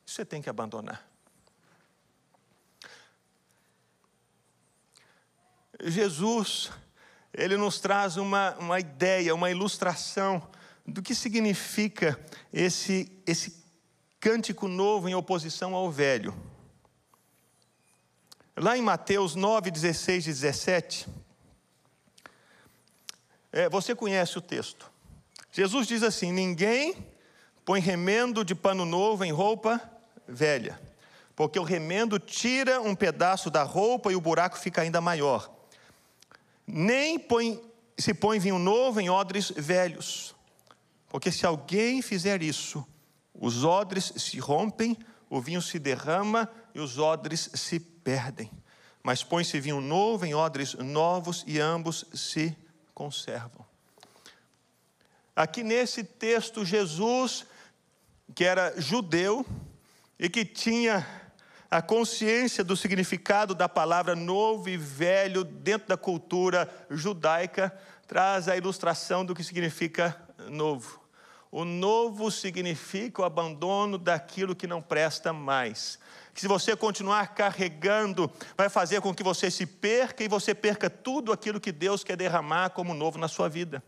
Você 0.06 0.26
tem 0.26 0.42
que 0.42 0.50
abandonar. 0.50 1.08
Jesus, 5.88 6.72
ele 7.32 7.58
nos 7.58 7.80
traz 7.80 8.18
uma, 8.18 8.56
uma 8.56 8.80
ideia, 8.80 9.36
uma 9.36 9.52
ilustração 9.52 10.42
do 10.86 11.02
que 11.02 11.14
significa 11.14 12.20
esse, 12.52 13.12
esse 13.26 13.64
cântico 14.20 14.68
novo 14.68 15.08
em 15.08 15.14
oposição 15.14 15.76
ao 15.76 15.92
velho. 15.92 16.34
Lá 18.58 18.76
em 18.76 18.82
Mateus 18.82 19.36
9, 19.36 19.70
16 19.70 20.26
e 20.26 20.30
17, 20.30 21.08
é, 23.52 23.70
você 23.70 23.94
conhece 23.94 24.38
o 24.40 24.42
texto. 24.42 24.90
Jesus 25.52 25.86
diz 25.88 26.02
assim: 26.02 26.32
Ninguém 26.32 26.96
põe 27.64 27.80
remendo 27.80 28.44
de 28.44 28.56
pano 28.56 28.86
novo 28.86 29.24
em 29.24 29.32
roupa 29.32 29.80
velha, 30.28 30.80
porque 31.36 31.60
o 31.60 31.64
remendo 31.64 32.18
tira 32.18 32.82
um 32.82 32.96
pedaço 32.96 33.52
da 33.52 33.62
roupa 33.62 34.12
e 34.12 34.16
o 34.16 34.22
buraco 34.22 34.58
fica 34.58 34.82
ainda 34.82 35.00
maior. 35.00 35.55
Nem 36.66 37.20
põe, 37.20 37.62
se 37.98 38.14
põe 38.14 38.40
vinho 38.40 38.60
novo 38.60 39.00
em 39.00 39.10
odres 39.10 39.52
velhos, 39.56 40.36
porque 41.08 41.32
se 41.32 41.46
alguém 41.46 42.02
fizer 42.02 42.42
isso, 42.42 42.86
os 43.34 43.64
odres 43.64 44.14
se 44.18 44.40
rompem, 44.40 44.98
o 45.30 45.40
vinho 45.40 45.62
se 45.62 45.78
derrama 45.78 46.50
e 46.74 46.80
os 46.80 46.98
odres 46.98 47.50
se 47.54 47.80
perdem. 47.80 48.52
Mas 49.04 49.24
põe-se 49.24 49.60
vinho 49.60 49.82
novo 49.82 50.26
em 50.26 50.34
odres 50.34 50.74
novos 50.76 51.44
e 51.46 51.60
ambos 51.60 52.06
se 52.14 52.56
conservam. 52.94 53.66
Aqui 55.36 55.64
nesse 55.64 56.04
texto, 56.04 56.66
Jesus, 56.66 57.46
que 58.34 58.44
era 58.44 58.80
judeu 58.80 59.46
e 60.18 60.30
que 60.30 60.46
tinha 60.46 61.06
a 61.70 61.82
consciência 61.82 62.64
do 62.64 62.78
significado 62.78 63.56
da 63.56 63.68
palavra 63.68 64.16
novo 64.16 64.70
e 64.70 64.78
velho 64.78 65.44
dentro 65.44 65.88
da 65.88 65.98
cultura 65.98 66.70
judaica, 66.90 67.76
traz 68.08 68.48
a 68.48 68.56
ilustração 68.56 69.26
do 69.26 69.34
que 69.34 69.44
significa 69.44 70.16
novo. 70.50 71.02
O 71.52 71.64
novo 71.64 72.30
significa 72.30 73.22
o 73.22 73.26
abandono 73.26 73.98
daquilo 73.98 74.56
que 74.56 74.68
não 74.68 74.82
presta 74.82 75.32
mais. 75.32 75.98
Que 76.34 76.42
se 76.42 76.48
você 76.48 76.76
continuar 76.76 77.34
carregando, 77.34 78.30
vai 78.58 78.68
fazer 78.68 79.00
com 79.00 79.16
que 79.16 79.24
você 79.24 79.50
se 79.50 79.66
perca 79.66 80.24
e 80.24 80.28
você 80.28 80.54
perca 80.54 80.90
tudo 80.90 81.32
aquilo 81.32 81.62
que 81.62 81.72
Deus 81.72 82.04
quer 82.04 82.18
derramar 82.18 82.72
como 82.72 82.94
novo 82.94 83.18
na 83.18 83.30
sua 83.30 83.48
vida. 83.48 83.82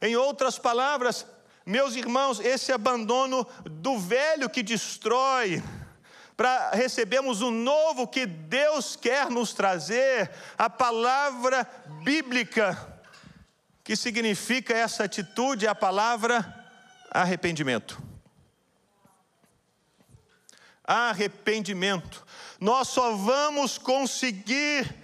Em 0.00 0.16
outras 0.16 0.58
palavras, 0.58 1.26
meus 1.66 1.94
irmãos, 1.94 2.40
esse 2.40 2.72
abandono 2.72 3.46
do 3.64 3.98
velho 3.98 4.48
que 4.48 4.62
destrói, 4.62 5.62
para 6.36 6.70
recebermos 6.70 7.42
o 7.42 7.50
novo 7.50 8.08
que 8.08 8.26
Deus 8.26 8.96
quer 8.96 9.30
nos 9.30 9.52
trazer, 9.52 10.30
a 10.58 10.68
palavra 10.68 11.68
bíblica, 12.02 13.00
que 13.84 13.94
significa 13.94 14.74
essa 14.74 15.04
atitude, 15.04 15.66
a 15.66 15.74
palavra 15.74 16.64
arrependimento. 17.10 18.02
Arrependimento. 20.82 22.26
Nós 22.58 22.88
só 22.88 23.14
vamos 23.14 23.78
conseguir 23.78 25.03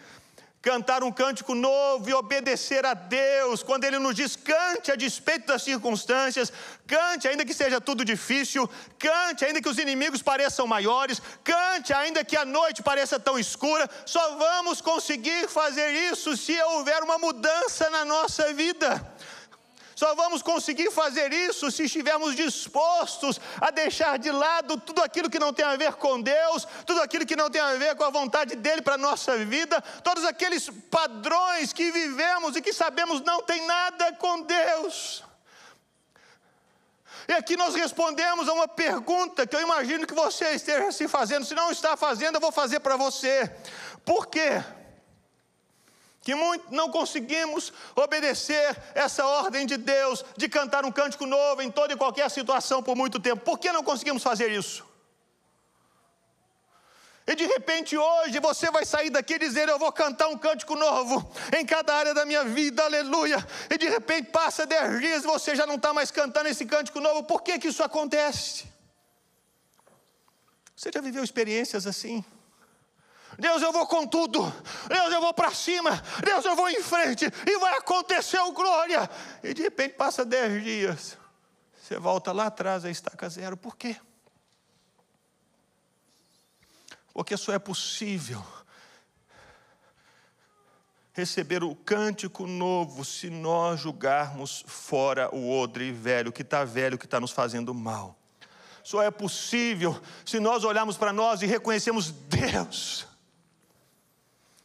cantar 0.62 1.02
um 1.02 1.11
cântico 1.11 1.55
novo 1.55 2.11
e 2.11 2.14
obedecer 2.14 2.85
a 2.85 2.93
Deus, 2.93 3.62
quando 3.62 3.85
Ele 3.85 3.99
nos 3.99 4.14
diz 4.14 4.37
cante 4.37 4.93
a 4.93 4.95
despeito 4.95 5.47
das 5.47 5.62
circunstâncias, 5.62 6.52
cante 6.87 7.26
ainda 7.26 7.47
que 7.47 7.55
seja 7.55 7.81
tudo 7.81 8.05
difícil, 8.05 8.69
cante 8.99 9.45
ainda 9.45 9.62
que 9.62 9.69
os 9.69 9.79
inimigos 9.79 10.23
pareçam 10.23 10.67
maiores, 10.67 11.23
cante 11.43 11.95
ainda 11.95 12.23
que 12.25 12.37
a 12.37 12.45
noite 12.45 12.83
pareça 12.83 13.19
tão 13.19 13.38
escura, 13.38 13.88
só 14.05 14.37
vamos 14.37 14.83
conseguir 14.83 15.49
fazer 15.49 15.90
isso 16.12 16.37
se 16.37 16.61
houver 16.62 17.02
uma 17.02 17.17
mudança 17.17 17.88
na 17.88 18.05
nossa 18.05 18.52
vida. 18.52 19.00
Só 20.00 20.14
vamos 20.14 20.40
conseguir 20.40 20.90
fazer 20.90 21.30
isso 21.30 21.71
se 21.71 21.83
estivermos 21.83 22.35
dispostos 22.35 23.38
a 23.61 23.71
deixar 23.71 24.19
de 24.19 24.30
lado 24.30 24.80
tudo 24.80 25.02
aquilo 25.02 25.28
que 25.28 25.38
não 25.38 25.52
tem 25.52 25.62
a 25.62 25.76
ver 25.76 25.92
com 25.97 26.23
Deus, 26.23 26.66
tudo 26.87 27.02
aquilo 27.02 27.26
que 27.26 27.37
não 27.37 27.50
tem 27.50 27.61
a 27.61 27.75
ver 27.75 27.95
com 27.95 28.04
a 28.04 28.09
vontade 28.09 28.57
dEle 28.57 28.80
para 28.80 28.95
a 28.95 28.97
nossa 28.97 29.37
vida, 29.45 29.78
todos 30.02 30.25
aqueles 30.25 30.71
padrões 30.90 31.75
que 31.75 31.92
vivemos 31.92 32.57
e 32.57 32.62
que 32.62 32.73
sabemos 32.73 33.21
não 33.21 33.42
tem 33.42 33.66
nada 33.66 34.14
com 34.14 34.40
Deus. 34.40 35.23
E 37.28 37.35
aqui 37.35 37.54
nós 37.54 37.75
respondemos 37.75 38.49
a 38.49 38.54
uma 38.54 38.66
pergunta 38.66 39.47
que 39.47 39.54
eu 39.54 39.61
imagino 39.61 40.07
que 40.07 40.14
você 40.14 40.52
esteja 40.52 40.90
se 40.92 41.09
fazendo. 41.09 41.45
Se 41.45 41.54
não 41.54 41.71
está 41.71 41.95
fazendo, 41.95 42.37
eu 42.37 42.40
vou 42.40 42.50
fazer 42.50 42.80
para 42.80 42.97
você. 42.97 43.54
Por 44.02 44.28
quê? 44.28 44.64
Que 46.23 46.35
muito, 46.35 46.73
não 46.73 46.91
conseguimos 46.91 47.73
obedecer 47.97 48.77
essa 48.95 49.25
ordem 49.25 49.65
de 49.65 49.77
Deus 49.77 50.25
de 50.37 50.49
cantar 50.49 50.85
um 50.85 50.93
cântico 50.93 51.25
novo 51.25 51.62
em 51.62 51.71
toda 51.71 51.95
e 51.95 51.97
qualquer 51.97 52.31
situação 52.31 52.83
por 52.83 52.95
muito 52.95 53.19
tempo. 53.19 53.43
Por 53.43 53.59
que 53.59 53.73
não 53.73 53.83
conseguimos 53.83 54.23
fazer 54.23 54.50
isso? 54.50 54.89
E 57.27 57.35
de 57.35 57.47
repente 57.47 57.97
hoje 57.97 58.41
você 58.41 58.71
vai 58.71 58.85
sair 58.85 59.09
daqui 59.09 59.35
e 59.35 59.39
dizer: 59.39 59.69
Eu 59.69 59.79
vou 59.79 59.93
cantar 59.93 60.29
um 60.29 60.37
cântico 60.37 60.75
novo 60.75 61.33
em 61.57 61.65
cada 61.65 61.95
área 61.95 62.12
da 62.12 62.27
minha 62.27 62.45
vida, 62.45 62.85
aleluia. 62.85 63.39
E 63.71 63.79
de 63.79 63.89
repente 63.89 64.31
passa 64.31 64.67
dez 64.67 65.00
dias 65.00 65.23
e 65.23 65.27
você 65.27 65.55
já 65.55 65.65
não 65.65 65.77
está 65.77 65.95
mais 65.95 66.11
cantando 66.11 66.49
esse 66.49 66.67
cântico 66.67 66.99
novo. 67.00 67.23
Por 67.23 67.43
que, 67.43 67.59
que 67.59 67.69
isso 67.69 67.83
acontece? 67.83 68.65
Você 70.75 70.91
já 70.93 71.00
viveu 71.00 71.23
experiências 71.23 71.87
assim? 71.87 72.25
Deus, 73.41 73.63
eu 73.63 73.73
vou 73.73 73.87
com 73.87 74.07
tudo. 74.07 74.43
Deus, 74.87 75.13
eu 75.13 75.21
vou 75.21 75.33
para 75.33 75.51
cima. 75.53 75.91
Deus, 76.23 76.45
eu 76.45 76.55
vou 76.55 76.69
em 76.69 76.83
frente. 76.83 77.25
E 77.47 77.59
vai 77.59 77.79
acontecer 77.79 78.39
o 78.39 78.53
glória. 78.53 79.09
E 79.43 79.55
de 79.55 79.63
repente 79.63 79.95
passa 79.95 80.25
dez 80.25 80.63
dias. 80.63 81.19
Você 81.81 81.99
volta 81.99 82.33
lá 82.33 82.47
atrás, 82.47 82.85
a 82.85 82.91
estaca 82.91 83.29
zero. 83.29 83.57
Por 83.57 83.77
quê? 83.77 83.97
Porque 87.15 87.37
só 87.37 87.53
é 87.53 87.59
possível 87.59 88.45
receber 91.13 91.65
o 91.65 91.75
cântico 91.75 92.47
novo 92.47 93.05
se 93.05 93.29
nós 93.29 93.81
julgarmos 93.81 94.65
fora 94.67 95.35
o 95.35 95.51
odre 95.51 95.91
velho, 95.93 96.33
que 96.33 96.43
está 96.43 96.65
velho, 96.65 96.97
que 96.99 97.07
está 97.07 97.19
nos 97.19 97.31
fazendo 97.31 97.75
mal. 97.75 98.17
Só 98.83 99.03
é 99.03 99.11
possível 99.11 100.01
se 100.25 100.39
nós 100.39 100.63
olharmos 100.63 100.97
para 100.97 101.13
nós 101.13 101.43
e 101.43 101.47
reconhecemos 101.47 102.11
Deus 102.11 103.07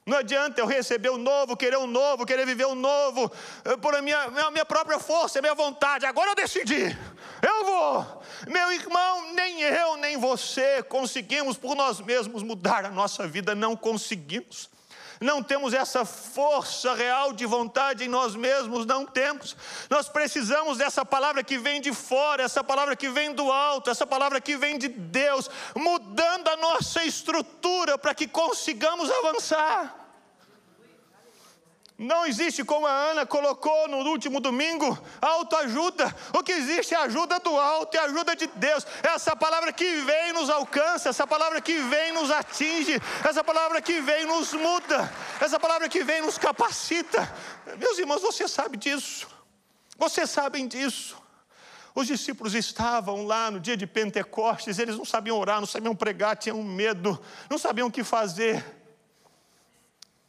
não 0.06 0.20
adianta 0.20 0.62
eu 0.62 0.68
receber 0.68 1.10
o 1.10 1.18
novo, 1.18 1.58
querer 1.58 1.78
o 1.78 1.88
novo, 1.88 2.28
querer 2.28 2.46
viver 2.46 2.66
o 2.66 2.76
novo, 2.76 3.32
eh, 3.64 3.76
por 3.78 4.00
minha, 4.04 4.30
minha 4.52 4.66
própria 4.66 5.00
força, 5.00 5.42
minha 5.42 5.56
vontade. 5.56 6.06
Agora 6.06 6.30
eu 6.30 6.36
decidi, 6.36 6.96
eu 7.42 7.66
vou. 7.66 8.22
Meu 8.48 8.72
irmão, 8.72 9.34
nem 9.34 9.64
eu, 9.64 9.98
nem 9.98 10.16
você 10.18 10.84
conseguimos 10.84 11.58
por 11.58 11.76
nós 11.76 12.00
mesmos 12.00 12.44
mudar 12.44 12.86
a 12.86 12.92
nossa 12.92 13.28
vida, 13.28 13.56
não 13.56 13.76
conseguimos. 13.76 14.70
Não 15.20 15.42
temos 15.42 15.74
essa 15.74 16.06
força 16.06 16.94
real 16.94 17.34
de 17.34 17.46
vontade 17.46 18.04
em 18.04 18.08
nós 18.08 18.36
mesmos, 18.36 18.86
não 18.86 19.06
temos. 19.06 19.56
Nós 19.90 20.08
precisamos 20.10 20.78
dessa 20.78 21.06
palavra 21.06 21.44
que 21.44 21.58
vem 21.58 21.82
de 21.82 21.94
fora, 21.94 22.44
essa 22.44 22.64
palavra 22.64 22.96
que 22.96 23.10
vem 23.10 23.34
do 23.34 23.52
alto, 23.52 23.90
essa 23.90 24.06
palavra 24.06 24.42
que 24.42 24.58
vem 24.58 24.78
de 24.78 24.88
Deus, 24.88 25.50
mudando 25.76 26.48
a 26.48 26.58
nossa 26.58 27.04
estrutura 27.04 27.98
para 27.98 28.14
que 28.14 28.28
consigamos 28.28 29.10
avançar. 29.10 30.05
Não 31.98 32.26
existe 32.26 32.62
como 32.64 32.86
a 32.86 32.92
Ana 32.92 33.26
colocou 33.26 33.88
no 33.88 33.98
último 34.10 34.42
domingo, 34.42 34.98
autoajuda. 35.22 36.14
O 36.34 36.44
que 36.44 36.52
existe 36.52 36.94
é 36.94 36.98
ajuda 36.98 37.40
do 37.40 37.58
alto 37.58 37.96
e 37.96 37.98
a 37.98 38.04
ajuda 38.04 38.36
de 38.36 38.48
Deus. 38.48 38.86
Essa 39.02 39.34
palavra 39.34 39.72
que 39.72 40.02
vem 40.02 40.34
nos 40.34 40.50
alcança, 40.50 41.08
essa 41.08 41.26
palavra 41.26 41.62
que 41.62 41.80
vem 41.80 42.12
nos 42.12 42.30
atinge, 42.30 43.02
essa 43.24 43.42
palavra 43.42 43.82
que 43.82 44.02
vem 44.02 44.26
nos 44.26 44.52
muda, 44.54 45.10
essa 45.40 45.58
palavra 45.58 45.88
que 45.88 46.04
vem 46.04 46.22
nos 46.22 46.38
capacita. 46.38 47.34
Meus 47.78 47.98
irmãos, 47.98 48.22
você 48.22 48.46
sabe 48.46 48.76
disso. 48.76 49.28
Vocês 49.98 50.30
sabem 50.30 50.68
disso. 50.68 51.16
Os 51.96 52.08
discípulos 52.08 52.54
estavam 52.54 53.26
lá 53.26 53.50
no 53.50 53.58
dia 53.58 53.78
de 53.78 53.88
Pentecostes, 53.88 54.80
eles 54.80 54.98
não 54.98 55.06
sabiam 55.06 55.38
orar, 55.40 55.62
não 55.62 55.66
sabiam 55.66 55.96
pregar, 55.96 56.36
tinham 56.36 56.62
medo, 56.62 57.18
não 57.50 57.58
sabiam 57.58 57.88
o 57.88 57.92
que 57.92 58.04
fazer. 58.04 58.75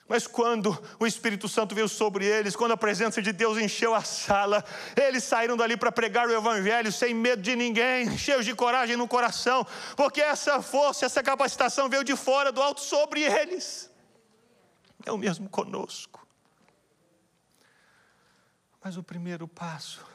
Mas 0.08 0.26
quando 0.26 0.76
o 1.00 1.06
Espírito 1.06 1.48
Santo 1.48 1.74
veio 1.74 1.88
sobre 1.88 2.24
eles, 2.24 2.54
quando 2.54 2.72
a 2.72 2.76
presença 2.76 3.20
de 3.20 3.32
Deus 3.32 3.58
encheu 3.58 3.92
a 3.92 4.02
sala, 4.02 4.64
eles 4.96 5.24
saíram 5.24 5.56
dali 5.56 5.76
para 5.76 5.90
pregar 5.90 6.28
o 6.28 6.32
Evangelho 6.32 6.92
sem 6.92 7.12
medo 7.12 7.42
de 7.42 7.56
ninguém, 7.56 8.14
cheios 8.16 8.44
de 8.44 8.54
coragem 8.54 8.96
no 8.96 9.08
coração, 9.08 9.66
porque 9.96 10.20
essa 10.20 10.62
força, 10.62 11.06
essa 11.06 11.22
capacitação 11.22 11.88
veio 11.88 12.04
de 12.04 12.14
fora, 12.14 12.52
do 12.52 12.62
alto 12.62 12.80
sobre 12.80 13.22
eles. 13.22 13.90
É 15.04 15.10
o 15.10 15.18
mesmo 15.18 15.48
conosco. 15.48 16.26
Mas 18.82 18.96
o 18.96 19.02
primeiro 19.02 19.48
passo 19.48 20.06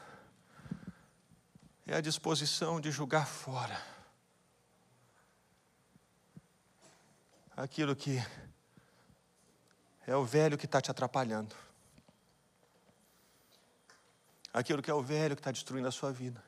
é 1.86 1.96
a 1.96 2.00
disposição 2.00 2.80
de 2.80 2.90
julgar 2.90 3.26
fora 3.26 3.92
aquilo 7.56 7.94
que 7.94 8.22
é 10.06 10.16
o 10.16 10.24
velho 10.24 10.58
que 10.58 10.66
está 10.66 10.80
te 10.80 10.90
atrapalhando. 10.90 11.54
Aquilo 14.52 14.82
que 14.82 14.90
é 14.90 14.94
o 14.94 15.02
velho 15.02 15.34
que 15.34 15.40
está 15.40 15.50
destruindo 15.50 15.88
a 15.88 15.92
sua 15.92 16.12
vida. 16.12 16.42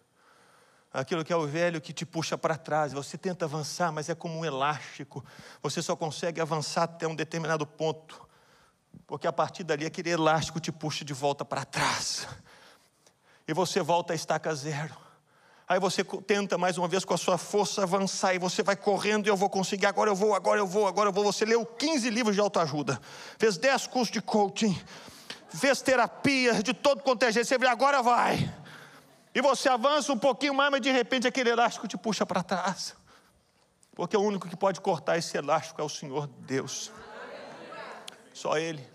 Aquilo 0.93 1.25
que 1.25 1.33
é 1.33 1.37
o 1.37 1.47
velho 1.47 1.81
que 1.81 1.93
te 1.93 2.05
puxa 2.05 2.37
para 2.37 2.57
trás. 2.57 2.93
Você 2.93 3.17
tenta 3.17 3.45
avançar, 3.47 3.91
mas 3.91 4.09
é 4.09 4.15
como 4.15 4.39
um 4.39 4.45
elástico. 4.45 5.25
Você 5.63 5.83
só 5.83 5.97
consegue 5.97 6.41
avançar 6.41 6.85
até 6.85 7.09
um 7.09 7.15
determinado 7.15 7.67
ponto. 7.67 8.29
Porque 9.07 9.27
a 9.27 9.33
partir 9.33 9.65
dali 9.65 9.87
aquele 9.87 10.11
elástico 10.11 10.61
te 10.61 10.71
puxa 10.71 11.05
de 11.05 11.13
volta 11.13 11.45
para 11.45 11.65
trás. 11.65 12.29
E 13.49 13.53
você 13.53 13.81
volta 13.81 14.13
a 14.13 14.17
estaca 14.17 14.55
zero. 14.55 15.04
Aí 15.67 15.81
você 15.81 16.05
tenta 16.27 16.59
mais 16.59 16.77
uma 16.77 16.87
vez 16.87 17.07
com 17.07 17.15
a 17.15 17.17
sua 17.17 17.39
força 17.39 17.83
avançar 17.83 18.35
e 18.35 18.39
você 18.39 18.63
vai 18.63 18.77
correndo 18.77 19.27
e 19.27 19.31
eu 19.31 19.37
vou 19.37 19.49
conseguir, 19.49 19.87
agora 19.87 20.11
eu 20.11 20.15
vou, 20.15 20.35
agora 20.35 20.61
eu 20.61 20.67
vou, 20.67 20.87
agora 20.87 21.09
eu 21.09 21.13
vou. 21.13 21.25
Você 21.25 21.47
leu 21.47 21.65
15 21.65 22.11
livros 22.11 22.35
de 22.35 22.41
autoajuda, 22.41 23.01
fez 23.39 23.57
10 23.57 23.87
cursos 23.87 24.13
de 24.13 24.21
coaching, 24.21 24.79
fez 25.49 25.81
terapia 25.81 26.63
de 26.63 26.75
todo 26.75 27.03
quanto 27.03 27.23
é 27.23 27.33
jeito, 27.33 27.47
você 27.47 27.57
vê, 27.57 27.67
agora 27.67 28.03
vai. 28.03 28.55
E 29.35 29.41
você 29.41 29.71
avança 29.71 30.13
um 30.13 30.19
pouquinho 30.19 30.55
mais, 30.55 30.71
mas 30.71 30.83
de 30.83 30.91
repente 30.91 31.27
aquele 31.27 31.49
elástico 31.49 31.89
te 31.89 31.97
puxa 31.97 32.27
para 32.27 32.43
trás. 32.43 32.95
Porque 33.95 34.17
o 34.17 34.21
único 34.21 34.49
que 34.49 34.57
pode 34.57 34.83
cortar 34.83 35.17
esse 35.17 35.37
elástico 35.37 35.81
é 35.81 35.85
o 35.85 35.89
Senhor 35.89 36.27
Deus. 36.27 36.93
Só 38.35 38.59
Ele. 38.59 38.87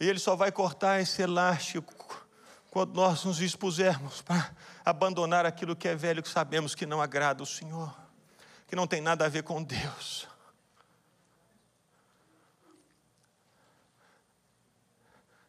E 0.00 0.08
Ele 0.08 0.18
só 0.18 0.34
vai 0.34 0.50
cortar 0.50 1.00
esse 1.00 1.20
elástico 1.20 1.92
quando 2.74 2.92
nós 2.92 3.24
nos 3.24 3.40
expusermos 3.40 4.20
para 4.20 4.50
abandonar 4.84 5.46
aquilo 5.46 5.76
que 5.76 5.86
é 5.86 5.94
velho, 5.94 6.20
que 6.20 6.28
sabemos 6.28 6.74
que 6.74 6.84
não 6.84 7.00
agrada 7.00 7.40
o 7.40 7.46
Senhor, 7.46 7.96
que 8.66 8.74
não 8.74 8.84
tem 8.84 9.00
nada 9.00 9.24
a 9.24 9.28
ver 9.28 9.44
com 9.44 9.62
Deus. 9.62 10.26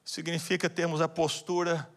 Significa 0.04 0.70
termos 0.70 1.02
a 1.02 1.08
postura 1.08 1.90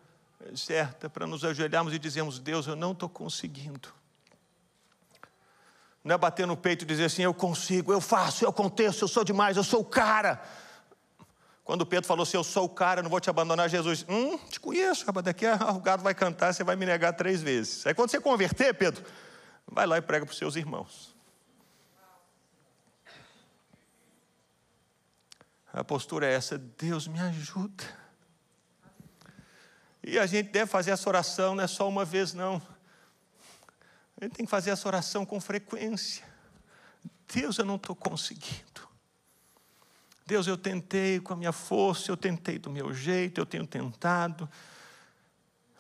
certa 0.56 1.10
para 1.10 1.26
nos 1.26 1.44
ajoelharmos 1.44 1.92
e 1.92 1.98
dizermos: 1.98 2.38
Deus, 2.38 2.66
eu 2.66 2.74
não 2.74 2.92
estou 2.92 3.10
conseguindo. 3.10 3.92
Não 6.02 6.14
é 6.14 6.18
bater 6.18 6.46
no 6.46 6.56
peito 6.56 6.84
e 6.84 6.86
dizer 6.86 7.04
assim: 7.04 7.20
eu 7.20 7.34
consigo, 7.34 7.92
eu 7.92 8.00
faço, 8.00 8.46
eu 8.46 8.48
aconteço, 8.48 9.04
eu 9.04 9.08
sou 9.08 9.24
demais, 9.24 9.58
eu 9.58 9.64
sou 9.64 9.82
o 9.82 9.84
cara. 9.84 10.42
Quando 11.68 11.84
Pedro 11.84 12.06
falou 12.06 12.22
assim: 12.22 12.38
Eu 12.38 12.42
sou 12.42 12.64
o 12.64 12.68
cara, 12.70 13.02
não 13.02 13.10
vou 13.10 13.20
te 13.20 13.28
abandonar, 13.28 13.68
Jesus, 13.68 14.02
hum, 14.08 14.38
te 14.48 14.58
conheço, 14.58 15.04
rapaz, 15.04 15.22
daqui 15.22 15.44
o 15.76 15.80
gado 15.80 16.02
vai 16.02 16.14
cantar, 16.14 16.54
você 16.54 16.64
vai 16.64 16.76
me 16.76 16.86
negar 16.86 17.12
três 17.12 17.42
vezes. 17.42 17.86
Aí 17.86 17.92
quando 17.92 18.10
você 18.10 18.18
converter, 18.18 18.72
Pedro, 18.72 19.04
vai 19.70 19.86
lá 19.86 19.98
e 19.98 20.00
prega 20.00 20.24
para 20.24 20.32
os 20.32 20.38
seus 20.38 20.56
irmãos. 20.56 21.14
A 25.70 25.84
postura 25.84 26.26
é 26.26 26.32
essa: 26.32 26.56
Deus 26.56 27.06
me 27.06 27.20
ajuda. 27.20 27.84
E 30.02 30.18
a 30.18 30.24
gente 30.24 30.48
deve 30.50 30.70
fazer 30.70 30.92
essa 30.92 31.06
oração, 31.06 31.54
não 31.54 31.64
é 31.64 31.66
só 31.66 31.86
uma 31.86 32.02
vez, 32.02 32.32
não. 32.32 32.62
A 34.18 34.24
gente 34.24 34.36
tem 34.36 34.46
que 34.46 34.50
fazer 34.50 34.70
essa 34.70 34.88
oração 34.88 35.26
com 35.26 35.38
frequência. 35.38 36.24
Deus, 37.30 37.58
eu 37.58 37.66
não 37.66 37.76
estou 37.76 37.94
conseguindo. 37.94 38.87
Deus, 40.28 40.46
eu 40.46 40.58
tentei 40.58 41.18
com 41.20 41.32
a 41.32 41.36
minha 41.36 41.52
força, 41.52 42.10
eu 42.10 42.16
tentei 42.16 42.58
do 42.58 42.68
meu 42.68 42.92
jeito, 42.92 43.40
eu 43.40 43.46
tenho 43.46 43.66
tentado. 43.66 44.46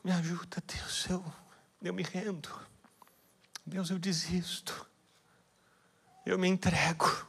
Me 0.02 0.10
ajuda, 0.10 0.56
Deus, 0.66 1.06
eu, 1.10 1.22
eu 1.82 1.92
me 1.92 2.02
rendo. 2.02 2.48
Deus, 3.66 3.90
eu 3.90 3.98
desisto. 3.98 4.86
Eu 6.24 6.38
me 6.38 6.48
entrego. 6.48 7.26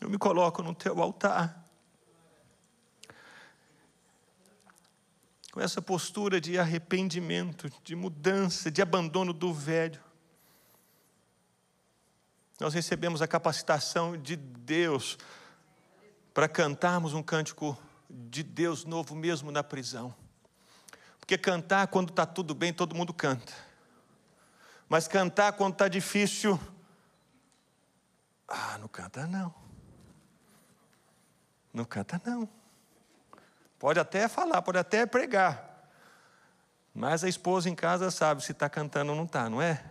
Eu 0.00 0.08
me 0.08 0.16
coloco 0.16 0.62
no 0.62 0.74
teu 0.74 1.02
altar. 1.02 1.62
Com 5.52 5.60
essa 5.60 5.82
postura 5.82 6.40
de 6.40 6.58
arrependimento, 6.58 7.70
de 7.84 7.94
mudança, 7.94 8.70
de 8.70 8.80
abandono 8.80 9.34
do 9.34 9.52
velho 9.52 10.02
nós 12.62 12.74
recebemos 12.74 13.20
a 13.20 13.26
capacitação 13.26 14.16
de 14.16 14.36
Deus 14.36 15.18
para 16.32 16.48
cantarmos 16.48 17.14
um 17.14 17.22
cântico 17.22 17.78
de 18.08 18.42
Deus 18.42 18.84
novo 18.84 19.14
mesmo 19.14 19.50
na 19.50 19.62
prisão. 19.62 20.14
Porque 21.18 21.38
cantar 21.38 21.86
quando 21.86 22.10
está 22.10 22.26
tudo 22.26 22.54
bem, 22.54 22.72
todo 22.72 22.94
mundo 22.94 23.12
canta. 23.14 23.52
Mas 24.88 25.08
cantar 25.08 25.52
quando 25.52 25.74
está 25.74 25.88
difícil, 25.88 26.58
ah, 28.48 28.76
não 28.78 28.88
canta 28.88 29.26
não. 29.26 29.54
Não 31.72 31.84
canta 31.84 32.20
não. 32.24 32.48
Pode 33.78 33.98
até 33.98 34.28
falar, 34.28 34.60
pode 34.62 34.78
até 34.78 35.06
pregar. 35.06 35.88
Mas 36.94 37.24
a 37.24 37.28
esposa 37.28 37.70
em 37.70 37.74
casa 37.74 38.10
sabe 38.10 38.44
se 38.44 38.52
está 38.52 38.68
cantando 38.68 39.12
ou 39.12 39.16
não 39.16 39.24
está, 39.24 39.48
não 39.48 39.62
é? 39.62 39.82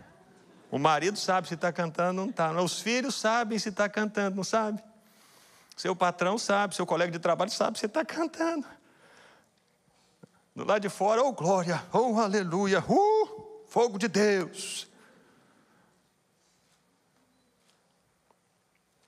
O 0.70 0.78
marido 0.78 1.18
sabe 1.18 1.48
se 1.48 1.54
está 1.54 1.72
cantando 1.72 2.20
ou 2.20 2.26
não 2.26 2.30
está. 2.30 2.52
Os 2.62 2.80
filhos 2.80 3.16
sabem 3.16 3.58
se 3.58 3.70
está 3.70 3.88
cantando, 3.88 4.36
não 4.36 4.44
sabe? 4.44 4.82
Seu 5.82 5.96
patrão 5.96 6.38
sabe, 6.38 6.76
seu 6.76 6.86
colega 6.86 7.10
de 7.10 7.18
trabalho 7.18 7.50
sabe, 7.50 7.76
você 7.76 7.86
está 7.86 8.04
cantando. 8.04 8.64
Do 10.54 10.64
lado 10.64 10.80
de 10.80 10.88
fora, 10.88 11.20
oh 11.20 11.32
glória, 11.32 11.84
oh 11.92 12.20
aleluia, 12.20 12.78
uh, 12.88 13.66
fogo 13.66 13.98
de 13.98 14.06
Deus. 14.06 14.88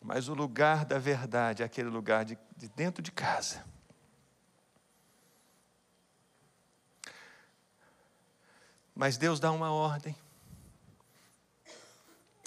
Mas 0.02 0.26
o 0.26 0.34
lugar 0.34 0.84
da 0.84 0.98
verdade 0.98 1.62
é 1.62 1.64
aquele 1.64 1.88
lugar 1.88 2.24
de, 2.24 2.36
de 2.56 2.66
dentro 2.70 3.00
de 3.00 3.12
casa. 3.12 3.64
Mas 8.92 9.16
Deus 9.16 9.38
dá 9.38 9.52
uma 9.52 9.70
ordem. 9.70 10.16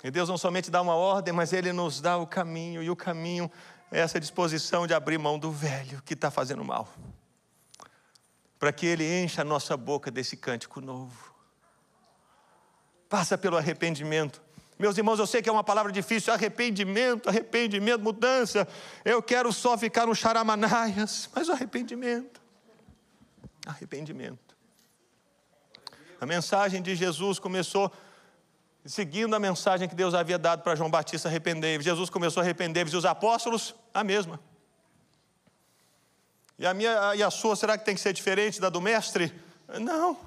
E 0.03 0.11
Deus 0.11 0.27
não 0.27 0.37
somente 0.37 0.69
dá 0.69 0.81
uma 0.81 0.95
ordem, 0.95 1.33
mas 1.33 1.53
Ele 1.53 1.71
nos 1.71 2.01
dá 2.01 2.17
o 2.17 2.27
caminho, 2.27 2.83
e 2.83 2.89
o 2.89 2.95
caminho 2.95 3.49
essa 3.91 4.19
disposição 4.19 4.85
de 4.85 4.93
abrir 4.93 5.17
mão 5.17 5.39
do 5.39 5.51
velho 5.51 6.01
que 6.03 6.13
está 6.13 6.29
fazendo 6.29 6.63
mal, 6.63 6.87
para 8.59 8.71
que 8.71 8.85
ele 8.85 9.05
encha 9.21 9.41
a 9.41 9.45
nossa 9.45 9.77
boca 9.77 10.11
desse 10.11 10.35
cântico 10.35 10.81
novo. 10.81 11.33
Passa 13.07 13.37
pelo 13.37 13.57
arrependimento. 13.57 14.41
Meus 14.77 14.97
irmãos, 14.97 15.17
eu 15.17 15.25
sei 15.25 15.41
que 15.41 15.49
é 15.49 15.51
uma 15.51 15.63
palavra 15.63 15.91
difícil, 15.91 16.33
arrependimento, 16.33 17.29
arrependimento, 17.29 18.01
mudança. 18.01 18.67
Eu 19.03 19.23
quero 19.23 19.51
só 19.51 19.77
ficar 19.77 20.05
no 20.05 20.13
charamanaias, 20.13 21.29
mas 21.33 21.47
o 21.49 21.53
arrependimento. 21.53 22.41
Arrependimento. 23.65 24.55
A 26.19 26.25
mensagem 26.25 26.81
de 26.81 26.95
Jesus 26.95 27.39
começou 27.39 27.91
seguindo 28.87 29.35
a 29.35 29.39
mensagem 29.39 29.87
que 29.87 29.93
Deus 29.93 30.13
havia 30.13 30.39
dado 30.39 30.63
para 30.63 30.75
João 30.75 30.89
Batista 30.89 31.27
arrepender. 31.27 31.81
Jesus 31.81 32.09
começou 32.09 32.41
a 32.41 32.43
arrepender, 32.43 32.87
e 32.87 32.95
os 32.95 33.05
apóstolos, 33.05 33.75
a 33.93 34.03
mesma. 34.03 34.39
E 36.57 36.65
a 36.65 36.73
minha 36.73 37.13
e 37.15 37.21
a 37.21 37.29
sua, 37.29 37.55
será 37.55 37.77
que 37.77 37.85
tem 37.85 37.93
que 37.93 38.01
ser 38.01 38.13
diferente 38.13 38.59
da 38.61 38.69
do 38.69 38.81
mestre? 38.81 39.33
Não. 39.79 40.17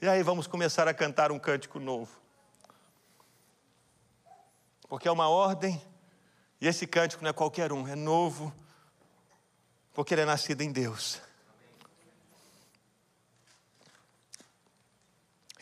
E 0.00 0.08
aí 0.08 0.22
vamos 0.22 0.46
começar 0.46 0.86
a 0.86 0.94
cantar 0.94 1.32
um 1.32 1.38
cântico 1.38 1.80
novo. 1.80 2.10
Porque 4.88 5.08
é 5.08 5.10
uma 5.10 5.28
ordem, 5.28 5.82
e 6.60 6.68
esse 6.68 6.86
cântico 6.86 7.24
não 7.24 7.30
é 7.30 7.32
qualquer 7.32 7.72
um, 7.72 7.88
é 7.88 7.96
novo, 7.96 8.54
porque 9.92 10.14
ele 10.14 10.22
é 10.22 10.26
nascido 10.26 10.60
em 10.60 10.70
Deus. 10.70 11.20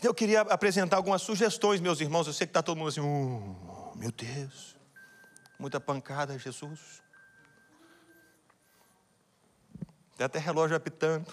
Eu 0.02 0.12
queria 0.12 0.40
apresentar 0.40 0.96
algumas 0.96 1.22
sugestões, 1.22 1.80
meus 1.80 2.00
irmãos. 2.00 2.26
Eu 2.26 2.32
sei 2.32 2.44
que 2.44 2.50
está 2.50 2.60
todo 2.60 2.76
mundo 2.76 2.88
assim, 2.88 3.00
oh, 3.00 3.96
meu 3.96 4.10
Deus, 4.10 4.76
muita 5.56 5.78
pancada, 5.78 6.36
Jesus. 6.36 7.00
Tem 10.16 10.24
até 10.24 10.40
relógio 10.40 10.76
apitando. 10.76 11.32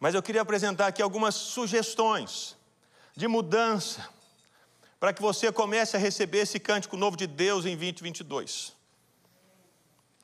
Mas 0.00 0.14
eu 0.14 0.22
queria 0.22 0.40
apresentar 0.40 0.86
aqui 0.86 1.02
algumas 1.02 1.34
sugestões 1.34 2.56
de 3.14 3.28
mudança 3.28 4.08
para 4.98 5.12
que 5.12 5.20
você 5.20 5.52
comece 5.52 5.96
a 5.96 6.00
receber 6.00 6.38
esse 6.38 6.58
cântico 6.58 6.96
novo 6.96 7.14
de 7.14 7.26
Deus 7.26 7.66
em 7.66 7.76
2022. 7.76 8.74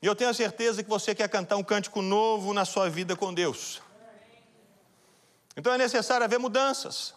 E 0.01 0.07
eu 0.07 0.15
tenho 0.15 0.31
a 0.31 0.33
certeza 0.33 0.83
que 0.83 0.89
você 0.89 1.13
quer 1.13 1.29
cantar 1.29 1.55
um 1.55 1.63
cântico 1.63 2.01
novo 2.01 2.51
na 2.51 2.65
sua 2.65 2.89
vida 2.89 3.15
com 3.15 3.31
Deus. 3.31 3.82
Então 5.55 5.73
é 5.73 5.77
necessário 5.77 6.23
haver 6.23 6.39
mudanças. 6.39 7.13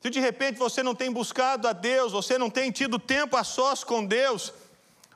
Se 0.00 0.10
de 0.10 0.20
repente 0.20 0.58
você 0.58 0.82
não 0.82 0.94
tem 0.94 1.10
buscado 1.10 1.66
a 1.66 1.72
Deus, 1.72 2.12
você 2.12 2.38
não 2.38 2.48
tem 2.48 2.70
tido 2.70 2.98
tempo 2.98 3.36
a 3.36 3.42
sós 3.42 3.82
com 3.82 4.04
Deus, 4.04 4.52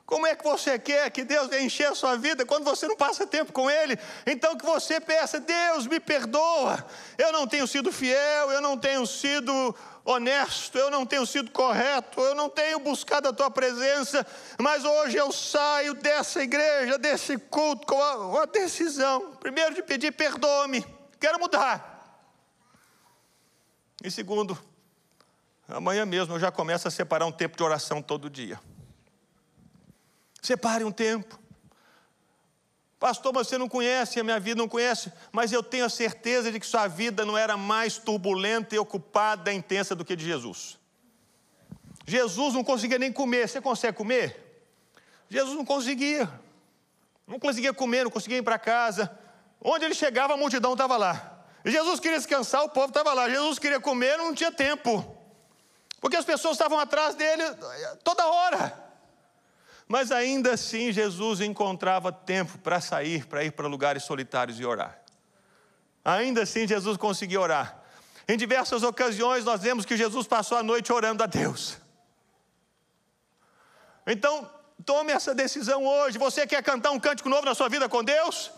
como 0.05 0.27
é 0.27 0.35
que 0.35 0.43
você 0.43 0.77
quer 0.77 1.09
que 1.09 1.23
Deus 1.23 1.51
encher 1.53 1.87
a 1.87 1.95
sua 1.95 2.17
vida 2.17 2.45
quando 2.45 2.65
você 2.65 2.87
não 2.87 2.95
passa 2.95 3.25
tempo 3.25 3.53
com 3.53 3.71
Ele? 3.71 3.97
Então 4.27 4.57
que 4.57 4.65
você 4.65 4.99
peça, 4.99 5.39
Deus 5.39 5.87
me 5.87 5.99
perdoa, 5.99 6.85
eu 7.17 7.31
não 7.31 7.47
tenho 7.47 7.65
sido 7.65 7.91
fiel, 7.91 8.51
eu 8.51 8.61
não 8.61 8.77
tenho 8.77 9.07
sido 9.07 9.73
honesto, 10.03 10.77
eu 10.77 10.91
não 10.91 11.05
tenho 11.05 11.25
sido 11.25 11.49
correto, 11.51 12.19
eu 12.19 12.35
não 12.35 12.49
tenho 12.49 12.79
buscado 12.79 13.29
a 13.29 13.33
tua 13.33 13.49
presença, 13.49 14.27
mas 14.59 14.83
hoje 14.83 15.15
eu 15.15 15.31
saio 15.31 15.93
dessa 15.93 16.43
igreja, 16.43 16.97
desse 16.97 17.37
culto, 17.37 17.87
com 17.87 18.37
a, 18.37 18.45
decisão, 18.45 19.31
primeiro 19.39 19.73
de 19.73 19.81
pedir 19.81 20.11
perdoa-me, 20.11 20.85
quero 21.23 21.39
mudar. 21.39 22.27
E 24.03 24.11
segundo, 24.11 24.61
amanhã 25.69 26.05
mesmo 26.05 26.33
eu 26.33 26.39
já 26.39 26.51
começo 26.51 26.85
a 26.85 26.91
separar 26.91 27.25
um 27.25 27.31
tempo 27.31 27.55
de 27.55 27.63
oração 27.63 28.01
todo 28.01 28.29
dia. 28.29 28.59
Separe 30.41 30.83
um 30.83 30.91
tempo. 30.91 31.39
Pastor, 32.99 33.31
você 33.31 33.57
não 33.57 33.69
conhece 33.69 34.19
a 34.19 34.23
minha 34.23 34.37
vida, 34.37 34.59
não 34.59 34.67
conhece, 34.67 35.13
mas 35.31 35.53
eu 35.53 35.63
tenho 35.63 35.85
a 35.85 35.89
certeza 35.89 36.51
de 36.51 36.59
que 36.59 36.65
sua 36.65 36.89
vida 36.89 37.25
não 37.25 37.37
era 37.37 37.55
mais 37.55 37.97
turbulenta 37.97 38.75
e 38.75 38.77
ocupada 38.77 39.53
intensa 39.53 39.95
do 39.95 40.03
que 40.03 40.17
de 40.17 40.25
Jesus. 40.25 40.77
Jesus 42.05 42.53
não 42.53 42.65
conseguia 42.65 42.99
nem 42.99 43.13
comer. 43.13 43.47
Você 43.47 43.61
consegue 43.61 43.97
comer? 43.97 44.67
Jesus 45.29 45.55
não 45.55 45.63
conseguia. 45.63 46.29
Não 47.25 47.39
conseguia 47.39 47.73
comer, 47.73 48.03
não 48.03 48.11
conseguia 48.11 48.39
ir 48.39 48.43
para 48.43 48.59
casa. 48.59 49.22
Onde 49.63 49.85
ele 49.85 49.95
chegava, 49.95 50.33
a 50.33 50.37
multidão 50.37 50.73
estava 50.73 50.97
lá. 50.97 51.39
Jesus 51.63 51.99
queria 51.99 52.17
descansar, 52.17 52.63
o 52.63 52.69
povo 52.69 52.87
estava 52.87 53.13
lá. 53.13 53.29
Jesus 53.29 53.57
queria 53.57 53.79
comer, 53.79 54.17
não 54.17 54.33
tinha 54.33 54.51
tempo. 54.51 55.17
Porque 56.01 56.17
as 56.17 56.25
pessoas 56.25 56.55
estavam 56.55 56.77
atrás 56.77 57.15
dele 57.15 57.43
toda 58.03 58.27
hora. 58.27 58.83
Mas 59.87 60.11
ainda 60.11 60.53
assim, 60.53 60.91
Jesus 60.91 61.39
encontrava 61.39 62.11
tempo 62.11 62.57
para 62.57 62.81
sair, 62.81 63.25
para 63.25 63.43
ir 63.45 63.51
para 63.51 63.67
lugares 63.67 64.03
solitários 64.03 64.59
e 64.59 64.65
orar. 64.65 64.99
Ainda 66.03 66.43
assim, 66.43 66.67
Jesus 66.67 66.97
conseguia 66.97 67.39
orar. 67.39 67.81
Em 68.27 68.37
diversas 68.37 68.83
ocasiões, 68.83 69.45
nós 69.45 69.61
vemos 69.61 69.85
que 69.85 69.95
Jesus 69.95 70.27
passou 70.27 70.57
a 70.57 70.63
noite 70.63 70.91
orando 70.91 71.23
a 71.23 71.25
Deus. 71.25 71.77
Então, 74.05 74.49
tome 74.85 75.13
essa 75.13 75.33
decisão 75.33 75.85
hoje. 75.85 76.17
Você 76.17 76.45
quer 76.45 76.61
cantar 76.61 76.91
um 76.91 76.99
cântico 76.99 77.29
novo 77.29 77.45
na 77.45 77.55
sua 77.55 77.69
vida 77.69 77.87
com 77.87 78.03
Deus? 78.03 78.51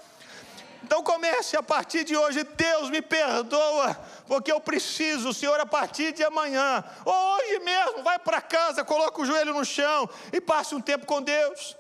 Então 0.86 1.02
comece 1.02 1.58
a 1.58 1.63
partir 1.63 2.04
de 2.04 2.15
hoje, 2.15 2.43
Deus 2.43 2.91
me 2.91 3.02
perdoa, 3.02 4.00
porque 4.28 4.52
eu 4.52 4.62
preciso, 4.62 5.34
Senhor, 5.34 5.60
a 5.60 5.65
partir 5.65 6.13
de 6.13 6.24
amanhã, 6.24 6.84
ou 7.04 7.12
hoje 7.12 7.60
mesmo, 7.62 8.04
vai 8.04 8.19
para 8.19 8.39
casa, 8.39 8.86
coloca 8.86 9.19
o 9.19 9.26
joelho 9.26 9.52
no 9.52 9.65
chão 9.65 10.08
e 10.32 10.39
passe 10.39 10.76
um 10.76 10.80
tempo 10.80 11.08
com 11.08 11.24
Deus. 11.24 11.76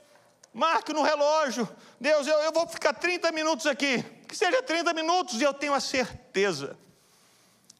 Marque 0.51 0.91
no 0.91 1.03
relógio, 1.03 1.69
Deus, 2.01 2.25
eu, 2.25 2.35
eu 2.39 2.51
vou 2.51 2.67
ficar 2.67 2.93
30 2.93 3.31
minutos 3.31 3.67
aqui, 3.67 4.01
que 4.27 4.35
seja 4.35 4.63
30 4.63 4.91
minutos, 4.91 5.39
e 5.39 5.43
eu 5.43 5.53
tenho 5.53 5.75
a 5.75 5.79
certeza 5.79 6.75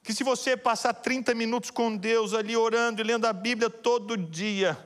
que 0.03 0.13
se 0.13 0.23
você 0.23 0.55
passar 0.55 0.93
30 0.93 1.33
minutos 1.33 1.71
com 1.71 1.97
Deus 1.97 2.35
ali 2.35 2.55
orando 2.55 3.01
e 3.01 3.03
lendo 3.03 3.25
a 3.25 3.33
Bíblia 3.33 3.71
todo 3.71 4.15
dia, 4.15 4.77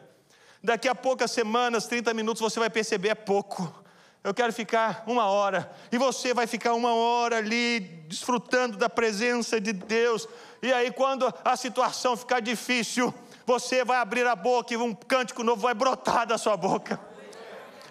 daqui 0.63 0.87
a 0.87 0.95
poucas 0.95 1.31
semanas, 1.31 1.85
30 1.85 2.13
minutos 2.13 2.39
você 2.39 2.61
vai 2.61 2.69
perceber 2.69 3.09
é 3.09 3.15
pouco 3.15 3.83
eu 4.23 4.33
quero 4.33 4.51
ficar 4.51 5.03
uma 5.07 5.25
hora, 5.25 5.71
e 5.91 5.97
você 5.97 6.33
vai 6.33 6.45
ficar 6.45 6.73
uma 6.73 6.93
hora 6.93 7.37
ali 7.37 7.79
desfrutando 7.79 8.77
da 8.77 8.89
presença 8.89 9.59
de 9.61 9.71
Deus, 9.71 10.27
e 10.61 10.73
aí, 10.73 10.91
quando 10.91 11.33
a 11.43 11.55
situação 11.55 12.17
ficar 12.17 12.41
difícil, 12.41 13.13
você 13.45 13.85
vai 13.85 13.97
abrir 13.97 14.27
a 14.27 14.35
boca 14.35 14.73
e 14.73 14.77
um 14.77 14.93
cântico 14.93 15.43
novo 15.43 15.61
vai 15.61 15.73
brotar 15.73 16.27
da 16.27 16.37
sua 16.37 16.57
boca, 16.57 16.99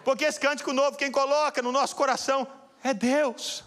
porque 0.05 0.25
esse 0.25 0.39
cântico 0.39 0.73
novo, 0.73 0.97
quem 0.97 1.11
coloca 1.11 1.63
no 1.63 1.73
nosso 1.73 1.97
coração 1.97 2.47
é 2.85 2.93
Deus. 2.93 3.65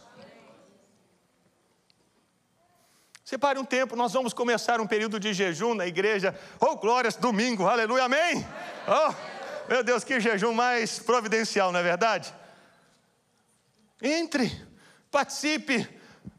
Separe 3.24 3.58
um 3.58 3.64
tempo, 3.64 3.96
nós 3.96 4.12
vamos 4.12 4.34
começar 4.34 4.82
um 4.82 4.86
período 4.86 5.18
de 5.18 5.34
jejum 5.34 5.74
na 5.74 5.88
igreja. 5.88 6.38
Oh, 6.60 6.76
glórias, 6.76 7.16
domingo, 7.16 7.66
aleluia, 7.66 8.04
amém. 8.04 8.46
Oh, 8.86 9.14
meu 9.70 9.82
Deus, 9.84 10.04
que 10.04 10.20
jejum 10.20 10.52
mais 10.54 11.00
providencial, 11.00 11.72
não 11.72 11.80
é 11.80 11.84
verdade? 11.84 12.41
Entre, 14.02 14.52
participe. 15.12 15.88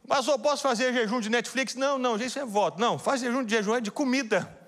Mas 0.06 0.26
eu 0.26 0.38
posso 0.38 0.62
fazer 0.62 0.92
jejum 0.92 1.20
de 1.20 1.30
Netflix? 1.30 1.74
Não, 1.74 1.96
não, 1.96 2.16
isso 2.16 2.38
é 2.38 2.44
voto. 2.44 2.80
Não, 2.80 2.98
faz 2.98 3.20
jejum 3.20 3.44
de 3.44 3.54
jejum 3.54 3.76
é 3.76 3.80
de 3.80 3.90
comida. 3.90 4.58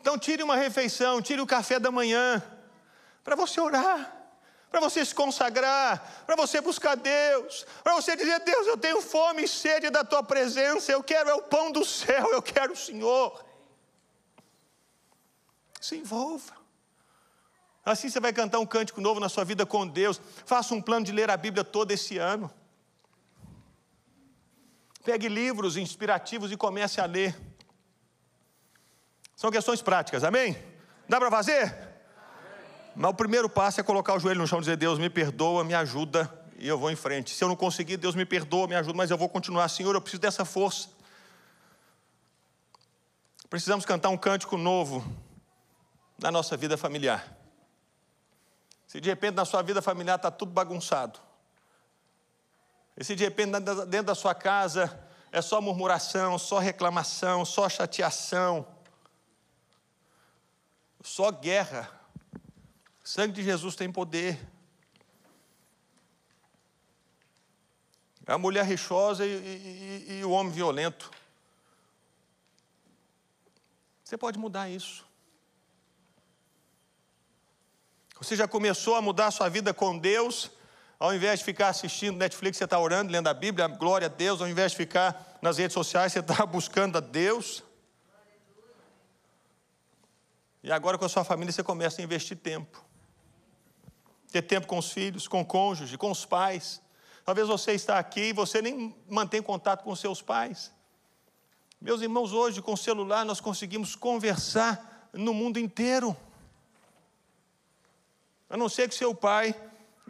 Então 0.00 0.16
tire 0.16 0.42
uma 0.42 0.56
refeição, 0.56 1.20
tire 1.20 1.40
o 1.40 1.46
café 1.46 1.80
da 1.80 1.90
manhã, 1.90 2.42
para 3.24 3.34
você 3.34 3.60
orar, 3.60 4.16
para 4.70 4.78
você 4.78 5.04
se 5.04 5.14
consagrar, 5.14 6.24
para 6.24 6.36
você 6.36 6.60
buscar 6.60 6.94
Deus, 6.94 7.66
para 7.82 7.94
você 7.94 8.14
dizer: 8.14 8.38
Deus, 8.40 8.66
eu 8.68 8.76
tenho 8.76 9.02
fome 9.02 9.42
e 9.42 9.48
sede 9.48 9.90
da 9.90 10.04
tua 10.04 10.22
presença, 10.22 10.92
eu 10.92 11.02
quero 11.02 11.28
é 11.28 11.34
o 11.34 11.42
pão 11.42 11.72
do 11.72 11.84
céu, 11.84 12.30
eu 12.32 12.40
quero 12.40 12.72
o 12.72 12.76
Senhor. 12.76 13.44
Se 15.80 15.96
envolva. 15.96 16.55
Assim 17.86 18.08
você 18.08 18.18
vai 18.18 18.32
cantar 18.32 18.58
um 18.58 18.66
cântico 18.66 19.00
novo 19.00 19.20
na 19.20 19.28
sua 19.28 19.44
vida 19.44 19.64
com 19.64 19.86
Deus. 19.86 20.20
Faça 20.44 20.74
um 20.74 20.82
plano 20.82 21.06
de 21.06 21.12
ler 21.12 21.30
a 21.30 21.36
Bíblia 21.36 21.62
todo 21.62 21.92
esse 21.92 22.18
ano. 22.18 22.50
Pegue 25.04 25.28
livros 25.28 25.76
inspirativos 25.76 26.50
e 26.50 26.56
comece 26.56 27.00
a 27.00 27.06
ler. 27.06 27.40
São 29.36 29.52
questões 29.52 29.80
práticas, 29.80 30.24
amém? 30.24 30.58
Dá 31.08 31.20
para 31.20 31.30
fazer? 31.30 31.78
Mas 32.96 33.08
o 33.08 33.14
primeiro 33.14 33.48
passo 33.48 33.80
é 33.80 33.84
colocar 33.84 34.14
o 34.14 34.18
joelho 34.18 34.40
no 34.40 34.48
chão 34.48 34.58
e 34.58 34.62
dizer: 34.62 34.76
Deus, 34.76 34.98
me 34.98 35.08
perdoa, 35.08 35.62
me 35.62 35.74
ajuda, 35.74 36.28
e 36.58 36.66
eu 36.66 36.76
vou 36.76 36.90
em 36.90 36.96
frente. 36.96 37.30
Se 37.30 37.44
eu 37.44 37.46
não 37.46 37.54
conseguir, 37.54 37.98
Deus 37.98 38.16
me 38.16 38.26
perdoa, 38.26 38.66
me 38.66 38.74
ajuda, 38.74 38.96
mas 38.96 39.12
eu 39.12 39.16
vou 39.16 39.28
continuar. 39.28 39.68
Senhor, 39.68 39.94
eu 39.94 40.00
preciso 40.00 40.20
dessa 40.20 40.44
força. 40.44 40.88
Precisamos 43.48 43.84
cantar 43.84 44.08
um 44.08 44.16
cântico 44.16 44.56
novo 44.56 45.06
na 46.18 46.32
nossa 46.32 46.56
vida 46.56 46.76
familiar. 46.76 47.35
Se 48.96 49.00
de 49.02 49.10
repente 49.10 49.34
na 49.34 49.44
sua 49.44 49.60
vida 49.60 49.82
familiar 49.82 50.16
está 50.16 50.30
tudo 50.30 50.52
bagunçado, 50.52 51.20
e 52.96 53.04
se 53.04 53.14
de 53.14 53.24
repente 53.24 53.60
dentro 53.88 54.06
da 54.06 54.14
sua 54.14 54.34
casa 54.34 55.06
é 55.30 55.42
só 55.42 55.60
murmuração, 55.60 56.38
só 56.38 56.58
reclamação, 56.58 57.44
só 57.44 57.68
chateação, 57.68 58.66
só 61.02 61.30
guerra, 61.30 61.90
o 63.04 63.06
sangue 63.06 63.34
de 63.34 63.42
Jesus 63.42 63.76
tem 63.76 63.92
poder. 63.92 64.40
A 68.26 68.38
mulher 68.38 68.64
rixosa 68.64 69.26
e, 69.26 69.28
e, 69.28 70.18
e, 70.20 70.24
o 70.24 70.30
homem 70.30 70.50
violento. 70.50 71.10
Você 74.02 74.16
pode 74.16 74.38
mudar 74.38 74.70
isso. 74.70 75.05
Você 78.18 78.34
já 78.34 78.48
começou 78.48 78.94
a 78.94 79.02
mudar 79.02 79.26
a 79.26 79.30
sua 79.30 79.48
vida 79.50 79.74
com 79.74 79.98
Deus? 79.98 80.50
Ao 80.98 81.14
invés 81.14 81.40
de 81.40 81.44
ficar 81.44 81.68
assistindo 81.68 82.16
Netflix, 82.16 82.56
você 82.56 82.64
está 82.64 82.78
orando, 82.78 83.12
lendo 83.12 83.28
a 83.28 83.34
Bíblia, 83.34 83.68
glória 83.68 84.06
a 84.06 84.08
Deus. 84.08 84.40
Ao 84.40 84.48
invés 84.48 84.72
de 84.72 84.78
ficar 84.78 85.38
nas 85.42 85.58
redes 85.58 85.74
sociais, 85.74 86.12
você 86.12 86.20
está 86.20 86.44
buscando 86.46 86.96
a 86.96 87.00
Deus. 87.00 87.62
E 90.62 90.72
agora 90.72 90.96
com 90.96 91.04
a 91.04 91.08
sua 91.10 91.24
família 91.24 91.52
você 91.52 91.62
começa 91.62 92.00
a 92.00 92.04
investir 92.04 92.38
tempo. 92.38 92.82
Ter 94.32 94.40
tempo 94.40 94.66
com 94.66 94.78
os 94.78 94.90
filhos, 94.90 95.28
com 95.28 95.42
o 95.42 95.44
cônjuge, 95.44 95.98
com 95.98 96.10
os 96.10 96.24
pais. 96.24 96.80
Talvez 97.22 97.48
você 97.48 97.72
está 97.72 97.98
aqui 97.98 98.28
e 98.28 98.32
você 98.32 98.62
nem 98.62 98.96
mantém 99.10 99.42
contato 99.42 99.84
com 99.84 99.94
seus 99.94 100.22
pais. 100.22 100.72
Meus 101.78 102.00
irmãos, 102.00 102.32
hoje 102.32 102.62
com 102.62 102.72
o 102.72 102.78
celular 102.78 103.26
nós 103.26 103.40
conseguimos 103.42 103.94
conversar 103.94 105.10
no 105.12 105.34
mundo 105.34 105.58
inteiro. 105.58 106.16
A 108.48 108.56
não 108.56 108.68
ser 108.68 108.88
que 108.88 108.94
seu 108.94 109.14
pai 109.14 109.54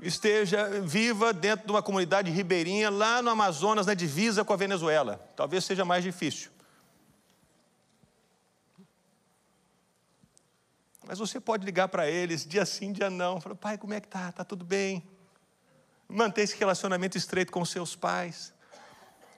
esteja 0.03 0.81
viva 0.81 1.33
dentro 1.33 1.67
de 1.67 1.73
uma 1.73 1.83
comunidade 1.83 2.31
ribeirinha 2.31 2.91
lá 2.91 3.23
no 3.23 3.31
Amazonas, 3.31 3.87
na 3.87 3.95
divisa 3.95 4.45
com 4.45 4.53
a 4.53 4.57
Venezuela. 4.57 5.17
Talvez 5.35 5.65
seja 5.65 5.85
mais 5.85 6.05
difícil. 6.05 6.51
Mas 11.07 11.19
você 11.19 11.41
pode 11.41 11.65
ligar 11.65 11.89
para 11.89 12.11
eles 12.11 12.45
dia 12.45 12.67
sim, 12.67 12.93
dia 12.93 13.09
não. 13.09 13.41
Falar, 13.41 13.55
pai, 13.55 13.79
como 13.79 13.95
é 13.95 14.01
que 14.01 14.09
tá? 14.09 14.33
Tá 14.33 14.45
tudo 14.45 14.65
bem? 14.65 15.09
Manter 16.09 16.43
esse 16.43 16.57
relacionamento 16.57 17.17
estreito 17.17 17.53
com 17.53 17.65
seus 17.65 17.95
pais. 17.95 18.53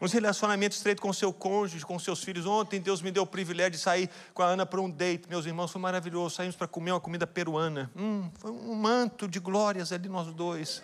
Um 0.01 0.07
relacionamento 0.07 0.77
estreito 0.77 1.03
com 1.03 1.13
seu 1.13 1.33
cônjuge, 1.33 1.85
com 1.85 1.99
seus 1.99 2.23
filhos. 2.23 2.47
Ontem 2.47 2.81
Deus 2.81 3.03
me 3.03 3.11
deu 3.11 3.25
o 3.25 3.27
privilégio 3.27 3.73
de 3.73 3.79
sair 3.79 4.09
com 4.33 4.43
a 4.43 4.47
Ana 4.47 4.65
para 4.65 4.81
um 4.81 4.89
date. 4.89 5.29
Meus 5.29 5.45
irmãos, 5.45 5.73
foi 5.73 5.81
maravilhoso. 5.81 6.37
Saímos 6.37 6.55
para 6.55 6.69
comer 6.69 6.93
uma 6.93 7.01
comida 7.01 7.27
peruana. 7.27 7.91
Hum, 7.97 8.31
foi 8.39 8.51
um 8.51 8.75
manto 8.75 9.27
de 9.27 9.41
glórias 9.41 9.93
ali 9.93 10.09
nós 10.09 10.33
dois. 10.33 10.83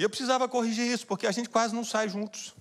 E 0.00 0.02
eu 0.02 0.08
precisava 0.08 0.48
corrigir 0.48 0.86
isso, 0.86 1.06
porque 1.06 1.26
a 1.26 1.30
gente 1.30 1.50
quase 1.50 1.74
não 1.74 1.84
sai 1.84 2.08
juntos. 2.08 2.54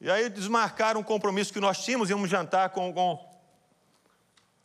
E 0.00 0.10
aí 0.10 0.30
desmarcaram 0.30 1.00
um 1.00 1.02
compromisso 1.02 1.52
que 1.52 1.60
nós 1.60 1.84
tínhamos, 1.84 2.08
íamos 2.08 2.30
jantar 2.30 2.70
com, 2.70 2.90
com, 2.90 3.18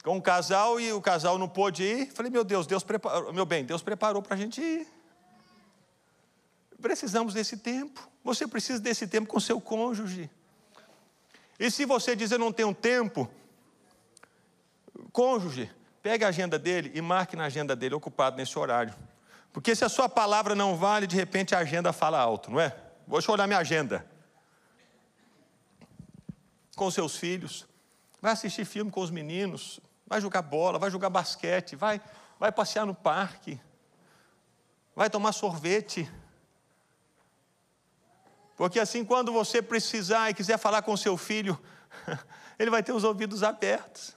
com 0.02 0.16
um 0.16 0.22
casal 0.22 0.80
e 0.80 0.94
o 0.94 1.02
casal 1.02 1.38
não 1.38 1.50
pôde 1.50 1.84
ir. 1.84 2.12
Falei, 2.14 2.32
meu 2.32 2.46
Deus, 2.46 2.66
Deus 2.66 2.84
preparou, 2.84 3.34
meu 3.34 3.46
bem, 3.46 3.66
Deus 3.66 3.82
preparou 3.82 4.22
para 4.22 4.36
a 4.36 4.38
gente 4.38 4.62
ir. 4.62 4.99
Precisamos 6.82 7.34
desse 7.34 7.58
tempo. 7.58 8.08
Você 8.24 8.48
precisa 8.48 8.80
desse 8.80 9.08
tempo 9.08 9.28
com 9.28 9.40
seu 9.40 9.60
cônjuge. 9.60 10.30
E 11.60 11.70
se 11.70 11.86
você 11.86 12.16
dizer 12.16 12.38
não 12.38 12.54
tenho 12.54 12.74
tempo, 12.74 13.30
cônjuge, 15.12 15.70
pegue 16.02 16.24
a 16.24 16.30
agenda 16.30 16.58
dele 16.58 16.92
e 16.94 17.02
marque 17.02 17.36
na 17.36 17.46
agenda 17.46 17.76
dele 17.76 17.96
ocupado 17.96 18.38
nesse 18.38 18.58
horário. 18.58 18.96
Porque 19.52 19.76
se 19.76 19.84
a 19.84 19.90
sua 19.90 20.08
palavra 20.08 20.56
não 20.56 20.76
vale, 20.76 21.08
de 21.08 21.16
repente 21.16 21.54
a 21.54 21.60
agenda 21.60 21.92
fala 21.92 22.20
alto, 22.20 22.52
não 22.52 22.60
é? 22.60 22.76
Deixa 23.08 23.30
eu 23.30 23.34
olhar 23.34 23.48
minha 23.48 23.60
agenda. 23.60 24.06
Com 26.76 26.90
seus 26.90 27.18
filhos, 27.18 27.68
vai 28.22 28.32
assistir 28.32 28.64
filme 28.64 28.90
com 28.90 29.02
os 29.02 29.12
meninos, 29.12 29.82
vai 30.08 30.22
jogar 30.22 30.42
bola, 30.42 30.80
vai 30.80 30.90
jogar 30.90 31.10
basquete, 31.10 31.76
vai, 31.76 32.00
vai 32.40 32.52
passear 32.52 32.86
no 32.86 32.96
parque, 32.96 33.60
vai 34.96 35.10
tomar 35.10 35.34
sorvete. 35.34 36.10
Porque 38.60 38.78
assim, 38.78 39.06
quando 39.06 39.32
você 39.32 39.62
precisar 39.62 40.30
e 40.30 40.34
quiser 40.34 40.58
falar 40.58 40.82
com 40.82 40.98
seu 40.98 41.16
filho, 41.16 41.58
ele 42.60 42.70
vai 42.70 42.84
ter 42.84 42.92
os 42.92 43.06
ouvidos 43.06 43.42
abertos. 43.42 44.14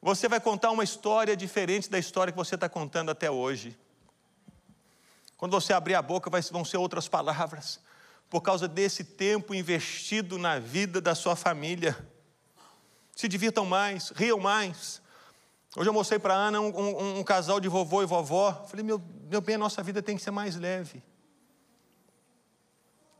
Você 0.00 0.28
vai 0.28 0.38
contar 0.38 0.70
uma 0.70 0.84
história 0.84 1.36
diferente 1.36 1.90
da 1.90 1.98
história 1.98 2.32
que 2.32 2.38
você 2.38 2.54
está 2.54 2.68
contando 2.68 3.10
até 3.10 3.28
hoje. 3.28 3.76
Quando 5.36 5.50
você 5.50 5.72
abrir 5.72 5.96
a 5.96 6.00
boca, 6.00 6.30
vão 6.52 6.64
ser 6.64 6.76
outras 6.76 7.08
palavras, 7.08 7.80
por 8.30 8.40
causa 8.40 8.68
desse 8.68 9.02
tempo 9.02 9.52
investido 9.52 10.38
na 10.38 10.60
vida 10.60 11.00
da 11.00 11.16
sua 11.16 11.34
família. 11.34 11.98
Se 13.16 13.26
divirtam 13.26 13.66
mais, 13.66 14.10
riam 14.10 14.38
mais. 14.38 15.02
Hoje 15.76 15.90
eu 15.90 15.92
mostrei 15.92 16.20
para 16.20 16.34
a 16.34 16.38
Ana 16.38 16.60
um, 16.60 16.68
um, 16.68 17.18
um, 17.18 17.24
casal 17.24 17.58
de 17.58 17.66
vovô 17.66 18.04
e 18.04 18.06
vovó. 18.06 18.64
Falei, 18.68 18.84
meu, 18.84 19.02
meu 19.28 19.40
bem, 19.40 19.56
a 19.56 19.58
nossa 19.58 19.82
vida 19.82 20.00
tem 20.00 20.16
que 20.16 20.22
ser 20.22 20.30
mais 20.30 20.54
leve. 20.54 21.02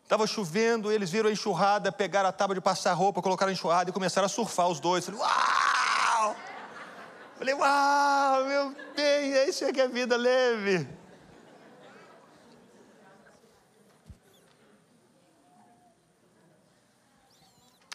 Estava 0.06 0.24
chovendo, 0.24 0.92
eles 0.92 1.10
viram 1.10 1.28
a 1.28 1.32
enxurrada, 1.32 1.90
pegaram 1.90 2.28
a 2.28 2.32
tábua 2.32 2.54
de 2.54 2.60
passar 2.60 2.92
roupa, 2.92 3.20
colocaram 3.20 3.50
a 3.50 3.52
enxurrada 3.52 3.90
e 3.90 3.92
começaram 3.92 4.26
a 4.26 4.28
surfar 4.28 4.68
os 4.68 4.78
dois. 4.78 5.04
Falei, 5.04 5.20
uau! 5.20 6.36
Falei, 7.36 7.54
uau, 7.54 8.44
meu 8.44 8.76
bem, 8.94 9.34
é 9.34 9.48
isso 9.48 9.66
que 9.72 9.80
é 9.80 9.88
vida 9.88 10.16
leve. 10.16 10.88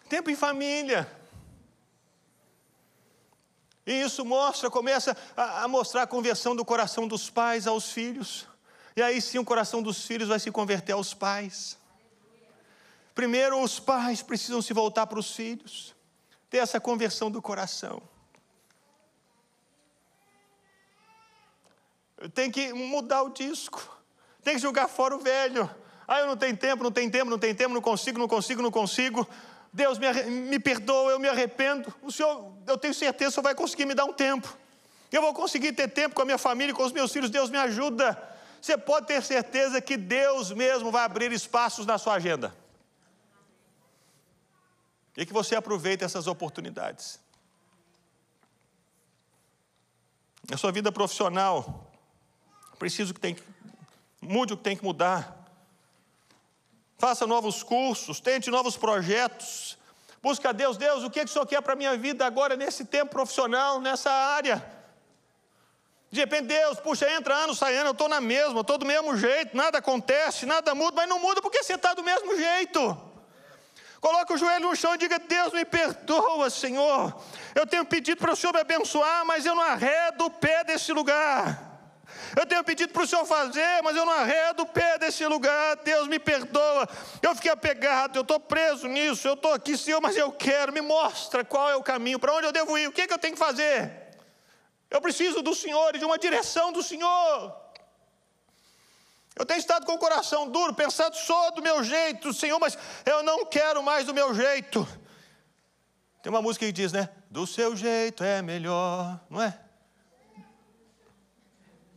Tempo 0.10 0.30
em 0.30 0.36
família. 0.36 1.10
E 3.88 4.02
isso 4.02 4.26
mostra, 4.26 4.70
começa 4.70 5.16
a, 5.38 5.64
a 5.64 5.68
mostrar 5.70 6.02
a 6.02 6.08
conversão 6.08 6.58
do 6.58 6.66
coração 6.66 7.08
dos 7.08 7.30
pais 7.30 7.68
aos 7.68 7.90
filhos. 7.90 8.50
E 8.98 9.02
aí 9.02 9.22
sim 9.22 9.40
o 9.40 9.46
coração 9.46 9.82
dos 9.82 10.06
filhos 10.06 10.28
vai 10.28 10.42
se 10.42 10.52
converter 10.52 10.92
aos 10.92 11.14
pais. 11.14 11.80
Primeiro, 13.14 13.62
os 13.62 13.80
pais 13.80 14.22
precisam 14.22 14.62
se 14.62 14.74
voltar 14.74 15.06
para 15.08 15.20
os 15.20 15.36
filhos, 15.36 15.94
ter 16.50 16.58
essa 16.58 16.80
conversão 16.80 17.30
do 17.30 17.42
coração. 17.42 18.02
Tem 22.34 22.52
que 22.52 22.72
mudar 22.72 23.24
o 23.24 23.30
disco, 23.30 23.82
tem 24.44 24.56
que 24.56 24.62
jogar 24.62 24.88
fora 24.88 25.16
o 25.16 25.20
velho. 25.20 25.70
Ah, 26.08 26.20
eu 26.20 26.28
não 26.28 26.38
tenho 26.38 26.56
tempo, 26.56 26.84
não 26.84 26.92
tenho 26.92 27.12
tempo, 27.12 27.30
não 27.30 27.40
tenho 27.40 27.56
tempo, 27.56 27.74
não 27.74 27.82
consigo, 27.82 28.20
não 28.20 28.28
consigo, 28.28 28.62
não 28.62 28.72
consigo. 28.72 29.28
Deus 29.74 29.98
me, 29.98 30.12
me 30.24 30.60
perdoa, 30.60 31.12
eu 31.12 31.20
me 31.20 31.28
arrependo. 31.28 31.94
O 32.02 32.12
Senhor, 32.12 32.54
eu 32.68 32.78
tenho 32.78 32.94
certeza, 32.94 33.30
o 33.30 33.34
Senhor 33.34 33.44
vai 33.44 33.56
conseguir 33.56 33.86
me 33.86 33.94
dar 33.94 34.06
um 34.06 34.14
tempo. 34.14 34.56
Eu 35.12 35.22
vou 35.22 35.34
conseguir 35.34 35.74
ter 35.74 35.88
tempo 35.90 36.16
com 36.16 36.22
a 36.22 36.26
minha 36.26 36.38
família, 36.38 36.74
com 36.74 36.84
os 36.84 36.92
meus 36.92 37.12
filhos. 37.12 37.30
Deus 37.30 37.50
me 37.50 37.58
ajuda. 37.58 38.22
Você 38.62 38.78
pode 38.78 39.08
ter 39.08 39.22
certeza 39.24 39.82
que 39.82 39.98
Deus 39.98 40.52
mesmo 40.52 40.92
vai 40.92 41.04
abrir 41.04 41.32
espaços 41.32 41.86
na 41.86 41.98
sua 41.98 42.14
agenda. 42.14 42.56
E 45.16 45.26
que 45.26 45.34
você 45.34 45.56
aproveite 45.56 46.04
essas 46.04 46.28
oportunidades. 46.28 47.20
Na 50.50 50.58
sua 50.58 50.72
vida 50.72 50.92
profissional, 50.92 51.92
preciso 52.80 53.14
que 53.14 53.20
tem 53.20 53.36
mude 54.20 54.54
o 54.54 54.58
que 54.58 54.64
tem 54.64 54.76
que 54.76 54.84
mudar. 54.84 55.38
Faça 56.98 57.26
novos 57.26 57.64
cursos, 57.64 58.20
tente 58.20 58.50
novos 58.50 58.78
projetos. 58.78 59.78
Busca 60.22 60.50
a 60.50 60.52
Deus, 60.52 60.78
Deus, 60.78 61.04
o 61.04 61.10
que, 61.10 61.20
é 61.20 61.24
que 61.24 61.30
o 61.30 61.34
Senhor 61.34 61.46
quer 61.48 61.62
para 61.62 61.74
a 61.74 61.76
minha 61.76 61.98
vida 61.98 62.26
agora, 62.26 62.56
nesse 62.56 62.86
tempo 62.86 63.12
profissional, 63.12 63.82
nessa 63.82 64.12
área? 64.12 64.64
De 66.12 66.20
repente, 66.20 66.48
Deus, 66.48 66.80
puxa, 66.80 67.10
entra 67.12 67.34
ano, 67.36 67.56
sai 67.56 67.76
ano, 67.78 67.90
eu 67.90 67.94
estou 67.94 68.10
na 68.10 68.22
mesma, 68.22 68.62
estou 68.62 68.78
do 68.78 68.86
mesmo 68.86 69.16
jeito, 69.18 69.56
nada 69.56 69.78
acontece, 69.78 70.46
nada 70.46 70.76
muda, 70.76 70.96
mas 70.96 71.10
não 71.10 71.20
muda 71.20 71.42
porque 71.42 71.64
você 71.64 71.74
está 71.74 71.94
do 71.94 72.04
mesmo 72.04 72.36
jeito. 72.36 73.11
Coloque 74.02 74.34
o 74.34 74.38
joelho 74.38 74.68
no 74.68 74.76
chão 74.76 74.96
e 74.96 74.98
diga: 74.98 75.20
Deus 75.20 75.54
me 75.54 75.64
perdoa, 75.64 76.50
Senhor. 76.50 77.16
Eu 77.54 77.68
tenho 77.68 77.86
pedido 77.86 78.18
para 78.18 78.34
o 78.34 78.36
Senhor 78.36 78.52
me 78.52 78.60
abençoar, 78.60 79.24
mas 79.26 79.46
eu 79.46 79.54
não 79.54 79.62
arredo 79.62 80.26
o 80.26 80.32
pé 80.32 80.64
desse 80.64 80.92
lugar. 80.92 81.70
Eu 82.36 82.46
tenho 82.46 82.64
pedido 82.64 82.92
para 82.92 83.04
o 83.04 83.08
Senhor 83.08 83.26
fazer, 83.26 83.82
mas 83.84 83.96
eu 83.96 84.04
não 84.04 84.14
arredo 84.14 84.64
o 84.64 84.66
pé 84.66 84.98
desse 84.98 85.24
lugar. 85.28 85.76
Deus 85.78 86.08
me 86.08 86.18
perdoa. 86.18 86.90
Eu 87.22 87.36
fiquei 87.36 87.52
apegado, 87.52 88.16
eu 88.16 88.24
estou 88.24 88.40
preso 88.40 88.88
nisso. 88.88 89.28
Eu 89.28 89.36
estou 89.36 89.54
aqui, 89.54 89.78
Senhor, 89.78 90.02
mas 90.02 90.18
eu 90.18 90.32
quero. 90.32 90.74
Me 90.74 90.82
mostra 90.82 91.46
qual 91.46 91.70
é 91.70 91.76
o 91.76 91.84
caminho, 91.84 92.18
para 92.18 92.34
onde 92.34 92.48
eu 92.48 92.52
devo 92.52 92.76
ir, 92.80 92.88
o 92.88 92.92
que, 92.92 93.02
é 93.02 93.08
que 93.08 93.14
eu 93.14 93.20
tenho 93.20 93.34
que 93.34 93.40
fazer. 93.40 93.92
Eu 94.90 95.00
preciso 95.00 95.44
do 95.44 95.54
Senhor 95.54 95.96
e 95.96 96.00
de 96.00 96.06
uma 96.06 96.18
direção 96.18 96.72
do 96.72 96.82
Senhor. 96.82 97.61
Eu 99.36 99.46
tenho 99.46 99.60
estado 99.60 99.86
com 99.86 99.94
o 99.94 99.98
coração 99.98 100.50
duro, 100.50 100.74
pensado 100.74 101.16
só 101.16 101.52
do 101.52 101.62
meu 101.62 101.84
jeito, 101.84 102.34
Senhor, 102.34 102.60
mas 102.60 102.78
eu 103.06 103.24
não 103.24 103.46
quero 103.46 103.82
mais 103.82 104.06
do 104.06 104.14
meu 104.14 104.34
jeito. 104.34 104.88
Tem 106.22 106.30
uma 106.30 106.42
música 106.42 106.66
que 106.66 106.72
diz, 106.72 106.92
né? 106.92 107.10
Do 107.30 107.48
seu 107.48 107.76
jeito 107.76 108.24
é 108.24 108.42
melhor, 108.42 109.20
não 109.30 109.42
é? 109.42 109.58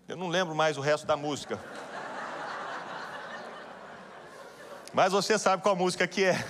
Eu 0.07 0.17
não 0.17 0.29
lembro 0.29 0.55
mais 0.55 0.77
o 0.77 0.81
resto 0.81 1.07
da 1.07 1.17
música. 1.17 1.59
Mas 4.93 5.13
você 5.13 5.39
sabe 5.39 5.63
qual 5.63 5.75
música 5.75 6.07
que 6.07 6.25
é. 6.25 6.47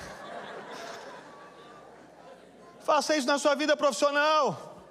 Faça 2.80 3.16
isso 3.16 3.26
na 3.26 3.38
sua 3.38 3.54
vida 3.54 3.74
profissional. 3.76 4.84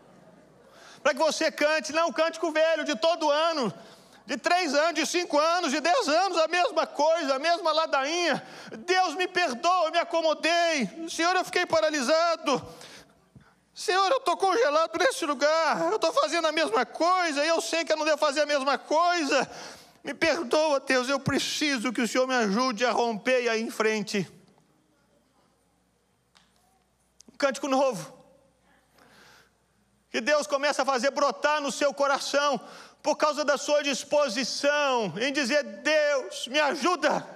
Para 1.04 1.14
que 1.14 1.20
você 1.20 1.52
cante, 1.52 1.94
não 1.94 2.12
cante 2.12 2.40
com 2.40 2.48
o 2.48 2.52
velho 2.52 2.84
de 2.84 2.96
todo 2.96 3.30
ano 3.30 3.72
de 4.26 4.38
três 4.38 4.74
anos, 4.74 4.94
de 4.94 5.06
cinco 5.06 5.38
anos, 5.38 5.72
de 5.72 5.82
dez 5.82 6.08
anos, 6.08 6.38
a 6.38 6.48
mesma 6.48 6.88
coisa, 6.88 7.36
a 7.36 7.40
mesma 7.40 7.72
ladainha. 7.74 8.46
Deus 8.80 9.16
me 9.16 9.28
perdoa, 9.28 9.88
eu 9.88 9.92
me 9.92 9.98
acomodei. 9.98 11.10
Senhor, 11.10 11.36
eu 11.36 11.44
fiquei 11.44 11.66
paralisado. 11.66 12.66
Senhor, 13.76 14.10
eu 14.12 14.18
estou 14.18 14.38
congelado 14.38 14.98
nesse 14.98 15.26
lugar. 15.26 15.92
Eu 15.92 15.96
estou 15.96 16.14
fazendo 16.14 16.48
a 16.48 16.52
mesma 16.52 16.86
coisa. 16.86 17.44
E 17.44 17.48
eu 17.50 17.60
sei 17.60 17.84
que 17.84 17.92
eu 17.92 17.98
não 17.98 18.06
devo 18.06 18.18
fazer 18.18 18.42
a 18.42 18.46
mesma 18.46 18.78
coisa. 18.78 19.50
Me 20.04 20.14
perdoa, 20.14 20.80
Deus. 20.80 21.10
Eu 21.10 21.20
preciso 21.20 21.92
que 21.92 22.02
o 22.02 22.08
Senhor 22.08 22.26
me 22.26 22.36
ajude 22.36 22.86
a 22.86 22.92
romper 22.92 23.44
e 23.44 23.50
a 23.50 23.58
ir 23.58 23.64
em 23.64 23.72
frente. 23.72 24.30
Um 27.32 27.36
cântico 27.36 27.68
novo. 27.68 28.24
Que 30.10 30.22
Deus 30.22 30.48
começa 30.48 30.84
a 30.84 30.86
fazer 30.86 31.12
brotar 31.12 31.60
no 31.60 31.72
seu 31.72 31.94
coração 31.94 32.62
por 33.04 33.18
causa 33.18 33.44
da 33.44 33.58
sua 33.58 33.84
disposição 33.84 35.14
em 35.20 35.34
dizer: 35.34 35.62
Deus, 35.62 36.48
me 36.48 36.60
ajuda. 36.60 37.28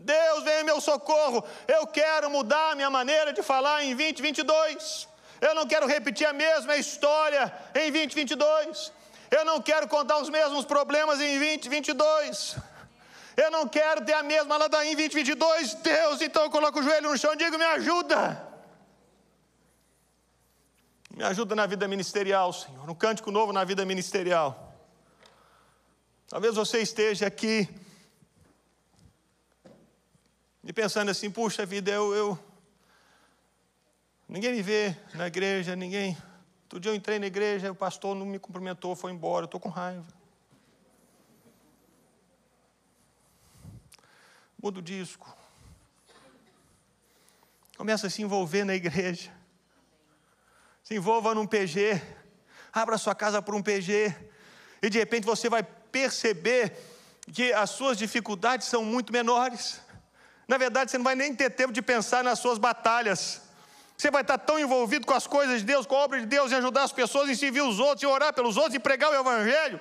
Deus, 0.00 0.42
vem 0.42 0.60
em 0.60 0.64
meu 0.64 0.80
socorro. 0.80 1.44
Eu 1.68 1.86
quero 1.86 2.30
mudar 2.30 2.72
a 2.72 2.74
minha 2.74 2.88
maneira 2.88 3.32
de 3.32 3.42
falar 3.42 3.84
em 3.84 3.94
2022. 3.94 5.06
Eu 5.38 5.54
não 5.54 5.66
quero 5.66 5.86
repetir 5.86 6.26
a 6.26 6.32
mesma 6.32 6.76
história 6.76 7.52
em 7.74 7.92
2022. 7.92 8.90
Eu 9.30 9.44
não 9.44 9.60
quero 9.60 9.86
contar 9.86 10.18
os 10.18 10.30
mesmos 10.30 10.64
problemas 10.64 11.20
em 11.20 11.38
2022. 11.38 12.56
Eu 13.36 13.50
não 13.50 13.68
quero 13.68 14.04
ter 14.04 14.14
a 14.14 14.22
mesma 14.22 14.56
ladainha 14.56 14.92
em 14.92 14.96
2022. 14.96 15.74
Deus, 15.74 16.22
então 16.22 16.44
eu 16.44 16.50
coloco 16.50 16.80
o 16.80 16.82
joelho 16.82 17.10
no 17.10 17.18
chão 17.18 17.34
e 17.34 17.36
digo: 17.36 17.58
me 17.58 17.64
ajuda. 17.66 18.51
Me 21.14 21.22
ajuda 21.24 21.54
na 21.54 21.66
vida 21.66 21.86
ministerial, 21.86 22.54
Senhor. 22.54 22.88
Um 22.88 22.94
cântico 22.94 23.30
novo 23.30 23.52
na 23.52 23.64
vida 23.64 23.84
ministerial. 23.84 24.74
Talvez 26.26 26.54
você 26.54 26.80
esteja 26.80 27.26
aqui 27.26 27.68
e 30.64 30.72
pensando 30.72 31.10
assim: 31.10 31.30
puxa 31.30 31.66
vida, 31.66 31.90
eu, 31.90 32.14
eu. 32.14 32.38
Ninguém 34.26 34.52
me 34.52 34.62
vê 34.62 34.96
na 35.14 35.26
igreja, 35.26 35.76
ninguém. 35.76 36.16
Outro 36.62 36.80
dia 36.80 36.90
eu 36.90 36.96
entrei 36.96 37.18
na 37.18 37.26
igreja, 37.26 37.70
o 37.70 37.74
pastor 37.74 38.16
não 38.16 38.24
me 38.24 38.38
cumprimentou, 38.38 38.96
foi 38.96 39.12
embora, 39.12 39.44
eu 39.44 39.46
estou 39.46 39.60
com 39.60 39.68
raiva. 39.68 40.06
Muda 44.62 44.78
o 44.78 44.82
disco. 44.82 45.36
Começa 47.76 48.06
a 48.06 48.10
se 48.10 48.22
envolver 48.22 48.64
na 48.64 48.74
igreja. 48.74 49.41
Se 50.82 50.94
envolva 50.94 51.34
num 51.34 51.46
PG. 51.46 52.00
Abra 52.72 52.98
sua 52.98 53.14
casa 53.14 53.40
para 53.40 53.54
um 53.54 53.62
PG. 53.62 54.14
E 54.82 54.90
de 54.90 54.98
repente 54.98 55.24
você 55.24 55.48
vai 55.48 55.62
perceber 55.62 56.76
que 57.32 57.52
as 57.52 57.70
suas 57.70 57.96
dificuldades 57.96 58.66
são 58.66 58.84
muito 58.84 59.12
menores. 59.12 59.80
Na 60.48 60.58
verdade, 60.58 60.90
você 60.90 60.98
não 60.98 61.04
vai 61.04 61.14
nem 61.14 61.34
ter 61.34 61.50
tempo 61.50 61.72
de 61.72 61.80
pensar 61.80 62.24
nas 62.24 62.38
suas 62.38 62.58
batalhas. 62.58 63.42
Você 63.96 64.10
vai 64.10 64.22
estar 64.22 64.38
tão 64.38 64.58
envolvido 64.58 65.06
com 65.06 65.14
as 65.14 65.26
coisas 65.26 65.60
de 65.60 65.64
Deus, 65.64 65.86
com 65.86 65.94
a 65.94 66.00
obra 66.00 66.18
de 66.18 66.26
Deus, 66.26 66.50
em 66.50 66.56
ajudar 66.56 66.82
as 66.82 66.92
pessoas, 66.92 67.30
em 67.30 67.36
servir 67.36 67.62
os 67.62 67.78
outros, 67.78 68.02
em 68.02 68.06
orar 68.06 68.34
pelos 68.34 68.56
outros, 68.56 68.74
em 68.74 68.80
pregar 68.80 69.12
o 69.12 69.14
Evangelho. 69.14 69.78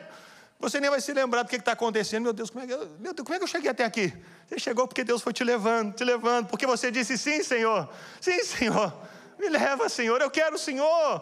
Você 0.60 0.80
nem 0.80 0.92
vai 0.92 1.02
se 1.02 1.12
lembrar 1.12 1.42
do 1.42 1.50
que 1.50 1.56
está 1.56 1.72
acontecendo. 1.72 2.26
Meu 2.26 2.34
Deus, 2.34 2.52
como 2.52 2.64
é 2.64 2.68
que 2.68 2.74
eu, 2.74 2.88
meu 3.00 3.14
Deus, 3.16 3.26
como 3.26 3.34
é 3.34 3.38
que 3.40 3.44
eu 3.44 3.48
cheguei 3.48 3.72
até 3.72 3.84
aqui? 3.84 4.14
Você 4.48 4.60
chegou 4.60 4.88
porque 4.88 5.04
Deus 5.04 5.24
foi 5.24 5.34
te 5.34 5.44
levando, 5.44 5.96
te 5.96 6.04
levando, 6.04 6.48
porque 6.48 6.68
você 6.68 6.92
disse 6.92 7.18
sim, 7.18 7.42
Senhor. 7.42 7.90
Sim, 8.20 8.44
Senhor. 8.44 8.94
Me 9.42 9.50
leva, 9.50 9.90
Senhor. 9.90 10.22
Eu 10.22 10.30
quero 10.30 10.56
o 10.56 10.60
Senhor. 10.60 11.20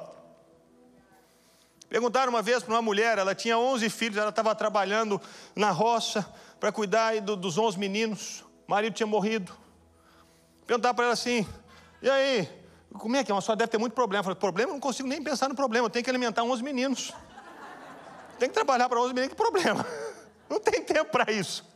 Perguntaram 1.87 2.29
uma 2.29 2.41
vez 2.41 2.61
para 2.61 2.73
uma 2.75 2.81
mulher, 2.81 3.17
ela 3.17 3.33
tinha 3.33 3.57
11 3.57 3.89
filhos, 3.89 4.17
ela 4.17 4.29
estava 4.29 4.53
trabalhando 4.53 5.19
na 5.55 5.71
roça 5.71 6.29
para 6.59 6.69
cuidar 6.69 7.21
do, 7.21 7.37
dos 7.37 7.57
11 7.57 7.79
meninos. 7.79 8.41
O 8.67 8.71
marido 8.71 8.93
tinha 8.93 9.07
morrido. 9.07 9.53
Perguntaram 10.67 10.93
para 10.93 11.05
ela 11.05 11.13
assim: 11.13 11.47
e 12.01 12.09
aí, 12.09 12.49
como 12.91 13.15
é 13.15 13.23
que 13.23 13.31
é? 13.31 13.33
Uma 13.33 13.39
só 13.39 13.55
deve 13.55 13.71
ter 13.71 13.77
muito 13.77 13.93
problema. 13.93 14.19
Eu 14.19 14.25
falei: 14.25 14.37
problema? 14.37 14.71
Eu 14.71 14.73
não 14.73 14.81
consigo 14.81 15.07
nem 15.07 15.23
pensar 15.23 15.47
no 15.47 15.55
problema, 15.55 15.85
eu 15.85 15.89
tenho 15.89 16.03
que 16.03 16.09
alimentar 16.09 16.43
11 16.43 16.61
meninos. 16.61 17.13
Tem 18.37 18.49
que 18.49 18.53
trabalhar 18.53 18.89
para 18.89 18.99
11 18.99 19.13
meninos, 19.13 19.29
que 19.29 19.35
problema? 19.35 19.85
Não 20.49 20.59
tem 20.59 20.81
tempo 20.81 21.11
para 21.11 21.31
isso. 21.31 21.68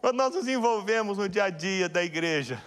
Quando 0.00 0.16
nós 0.16 0.32
nos 0.32 0.46
envolvemos 0.46 1.18
no 1.18 1.28
dia 1.28 1.44
a 1.44 1.50
dia 1.50 1.88
da 1.88 2.04
igreja, 2.04 2.62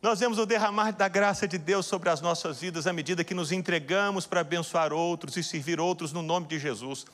nós 0.00 0.20
vemos 0.20 0.38
o 0.38 0.46
derramar 0.46 0.92
da 0.92 1.08
graça 1.08 1.48
de 1.48 1.58
Deus 1.58 1.86
sobre 1.86 2.08
as 2.08 2.20
nossas 2.20 2.60
vidas 2.60 2.86
à 2.86 2.92
medida 2.92 3.24
que 3.24 3.34
nos 3.34 3.50
entregamos 3.50 4.24
para 4.24 4.40
abençoar 4.40 4.92
outros 4.92 5.36
e 5.36 5.42
servir 5.42 5.80
outros 5.80 6.12
no 6.12 6.22
nome 6.22 6.46
de 6.46 6.56
Jesus. 6.56 7.04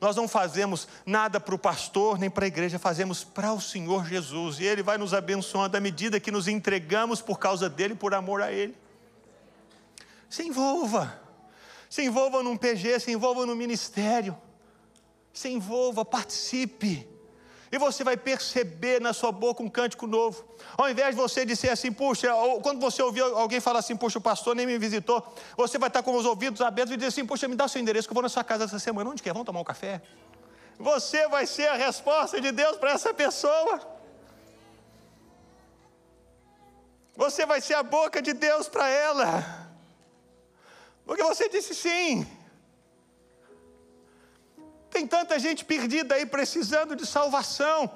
Nós 0.00 0.16
não 0.16 0.26
fazemos 0.26 0.88
nada 1.06 1.38
para 1.38 1.54
o 1.54 1.58
pastor 1.58 2.18
nem 2.18 2.28
para 2.28 2.44
a 2.44 2.48
igreja, 2.48 2.80
fazemos 2.80 3.22
para 3.22 3.52
o 3.52 3.60
Senhor 3.60 4.04
Jesus 4.08 4.58
e 4.58 4.64
Ele 4.64 4.82
vai 4.82 4.98
nos 4.98 5.14
abençoando 5.14 5.76
à 5.76 5.80
medida 5.80 6.18
que 6.18 6.32
nos 6.32 6.48
entregamos 6.48 7.20
por 7.20 7.38
causa 7.38 7.70
dele, 7.70 7.94
por 7.94 8.12
amor 8.12 8.42
a 8.42 8.50
Ele. 8.50 8.76
Se 10.28 10.42
envolva, 10.42 11.16
se 11.88 12.02
envolva 12.02 12.42
num 12.42 12.56
PG, 12.56 12.98
se 12.98 13.12
envolva 13.12 13.46
no 13.46 13.54
ministério, 13.54 14.36
se 15.32 15.48
envolva, 15.48 16.04
participe 16.04 17.11
e 17.72 17.78
você 17.78 18.04
vai 18.04 18.18
perceber 18.18 19.00
na 19.00 19.14
sua 19.14 19.32
boca 19.32 19.62
um 19.62 19.68
cântico 19.68 20.06
novo. 20.06 20.44
Ao 20.76 20.90
invés 20.90 21.16
de 21.16 21.20
você 21.20 21.46
dizer 21.46 21.70
assim, 21.70 21.90
puxa, 21.90 22.28
quando 22.62 22.78
você 22.78 23.02
ouvir 23.02 23.22
alguém 23.22 23.60
falar 23.60 23.78
assim, 23.78 23.96
puxa, 23.96 24.18
o 24.18 24.20
pastor 24.20 24.54
nem 24.54 24.66
me 24.66 24.76
visitou, 24.76 25.26
você 25.56 25.78
vai 25.78 25.88
estar 25.88 26.02
com 26.02 26.14
os 26.14 26.26
ouvidos 26.26 26.60
abertos 26.60 26.92
e 26.92 26.96
dizer 26.98 27.08
assim, 27.08 27.24
puxa, 27.24 27.48
me 27.48 27.56
dá 27.56 27.64
o 27.64 27.68
seu 27.70 27.80
endereço 27.80 28.06
que 28.06 28.12
eu 28.12 28.14
vou 28.14 28.22
na 28.22 28.28
sua 28.28 28.44
casa 28.44 28.64
essa 28.64 28.78
semana. 28.78 29.08
Onde 29.08 29.22
quer? 29.22 29.32
Vamos 29.32 29.46
tomar 29.46 29.60
um 29.60 29.64
café? 29.64 30.02
Você 30.78 31.26
vai 31.28 31.46
ser 31.46 31.68
a 31.68 31.74
resposta 31.74 32.38
de 32.42 32.52
Deus 32.52 32.76
para 32.76 32.90
essa 32.92 33.14
pessoa. 33.14 33.80
Você 37.16 37.46
vai 37.46 37.62
ser 37.62 37.74
a 37.74 37.82
boca 37.82 38.20
de 38.20 38.34
Deus 38.34 38.68
para 38.68 38.86
ela. 38.86 39.70
Porque 41.06 41.22
você 41.22 41.48
disse 41.48 41.74
sim. 41.74 42.26
Tem 44.92 45.06
tanta 45.06 45.38
gente 45.38 45.64
perdida 45.64 46.14
aí 46.14 46.26
precisando 46.26 46.94
de 46.94 47.06
salvação. 47.06 47.90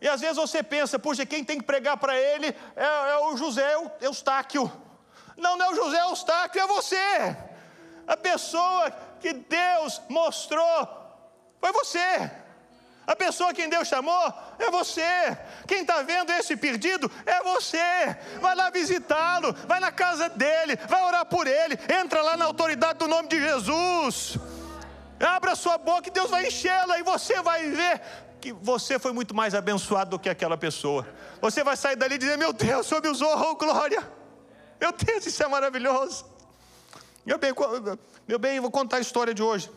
E 0.00 0.08
às 0.08 0.20
vezes 0.20 0.36
você 0.36 0.62
pensa, 0.62 0.96
puxa, 0.96 1.26
quem 1.26 1.42
tem 1.42 1.58
que 1.58 1.64
pregar 1.64 1.96
para 1.96 2.16
ele 2.16 2.54
é, 2.76 2.84
é, 2.84 3.16
o 3.18 3.36
José 3.36 3.74
Eustáquio. 4.00 4.70
Não, 5.36 5.58
não 5.58 5.66
é 5.66 5.70
o 5.70 5.74
José 5.74 6.00
Eustáquio, 6.02 6.62
é 6.62 6.66
você. 6.68 7.36
A 8.06 8.16
pessoa 8.16 8.92
que 9.18 9.32
Deus 9.32 10.00
mostrou 10.08 10.88
foi 11.58 11.72
você. 11.72 12.30
A 13.04 13.16
pessoa 13.16 13.52
quem 13.52 13.68
Deus 13.68 13.88
chamou 13.88 14.32
é 14.58 14.70
você. 14.70 15.36
Quem 15.66 15.80
está 15.80 16.00
vendo 16.02 16.30
esse 16.30 16.56
perdido 16.56 17.10
é 17.26 17.42
você. 17.42 18.16
Vai 18.40 18.54
lá 18.54 18.70
visitá-lo, 18.70 19.52
vai 19.66 19.80
na 19.80 19.90
casa 19.90 20.28
dele, 20.28 20.76
vai 20.88 21.02
orar 21.02 21.26
por 21.26 21.48
ele, 21.48 21.76
entra 22.00 22.22
lá 22.22 22.36
na 22.36 22.44
autoridade 22.44 23.00
do 23.00 23.08
nome 23.08 23.28
de 23.28 23.40
Jesus. 23.40 24.38
Abra 25.20 25.54
sua 25.54 25.78
boca 25.78 26.08
e 26.08 26.12
Deus 26.12 26.30
vai 26.30 26.46
enchê-la 26.46 26.98
e 26.98 27.02
você 27.02 27.40
vai 27.42 27.70
ver 27.70 28.00
que 28.40 28.52
você 28.52 28.98
foi 28.98 29.12
muito 29.12 29.34
mais 29.34 29.54
abençoado 29.54 30.10
do 30.10 30.18
que 30.18 30.28
aquela 30.28 30.56
pessoa. 30.56 31.06
Você 31.40 31.64
vai 31.64 31.76
sair 31.76 31.96
dali 31.96 32.16
e 32.16 32.18
dizer: 32.18 32.36
Meu 32.36 32.52
Deus, 32.52 32.86
o 32.86 32.88
Senhor 32.88 33.02
me 33.02 33.08
usou, 33.08 33.28
oh 33.28 33.54
glória. 33.54 34.06
Meu 34.80 34.92
Deus, 34.92 35.26
isso 35.26 35.42
é 35.42 35.48
maravilhoso. 35.48 36.26
Meu 37.24 37.38
bem, 37.38 37.52
meu 38.28 38.38
bem, 38.38 38.60
vou 38.60 38.70
contar 38.70 38.98
a 38.98 39.00
história 39.00 39.32
de 39.32 39.42
hoje. 39.42 39.70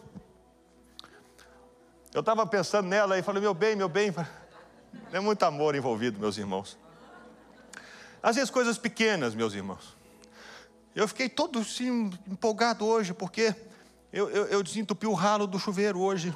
Eu 2.13 2.19
estava 2.21 2.45
pensando 2.45 2.88
nela 2.88 3.17
e 3.17 3.21
falei: 3.21 3.41
Meu 3.41 3.54
bem, 3.54 3.76
meu 3.76 3.88
bem. 3.88 4.13
É 5.12 5.19
muito 5.19 5.43
amor 5.43 5.76
envolvido, 5.76 6.19
meus 6.19 6.38
irmãos. 6.38 6.78
Às 8.21 8.36
vezes 8.36 8.50
coisas 8.50 8.78
pequenas, 8.78 9.36
meus 9.36 9.54
irmãos. 9.54 9.95
Eu 10.95 11.08
fiquei 11.08 11.30
todo 11.30 11.60
assim, 11.60 12.12
empolgado 12.28 12.86
hoje, 12.86 13.13
porque 13.13 13.56
eu, 14.17 14.32
eu, 14.32 14.45
eu 14.47 14.63
desentupi 14.63 15.06
o 15.06 15.13
ralo 15.13 15.45
do 15.45 15.60
chuveiro 15.60 16.01
hoje. 16.01 16.36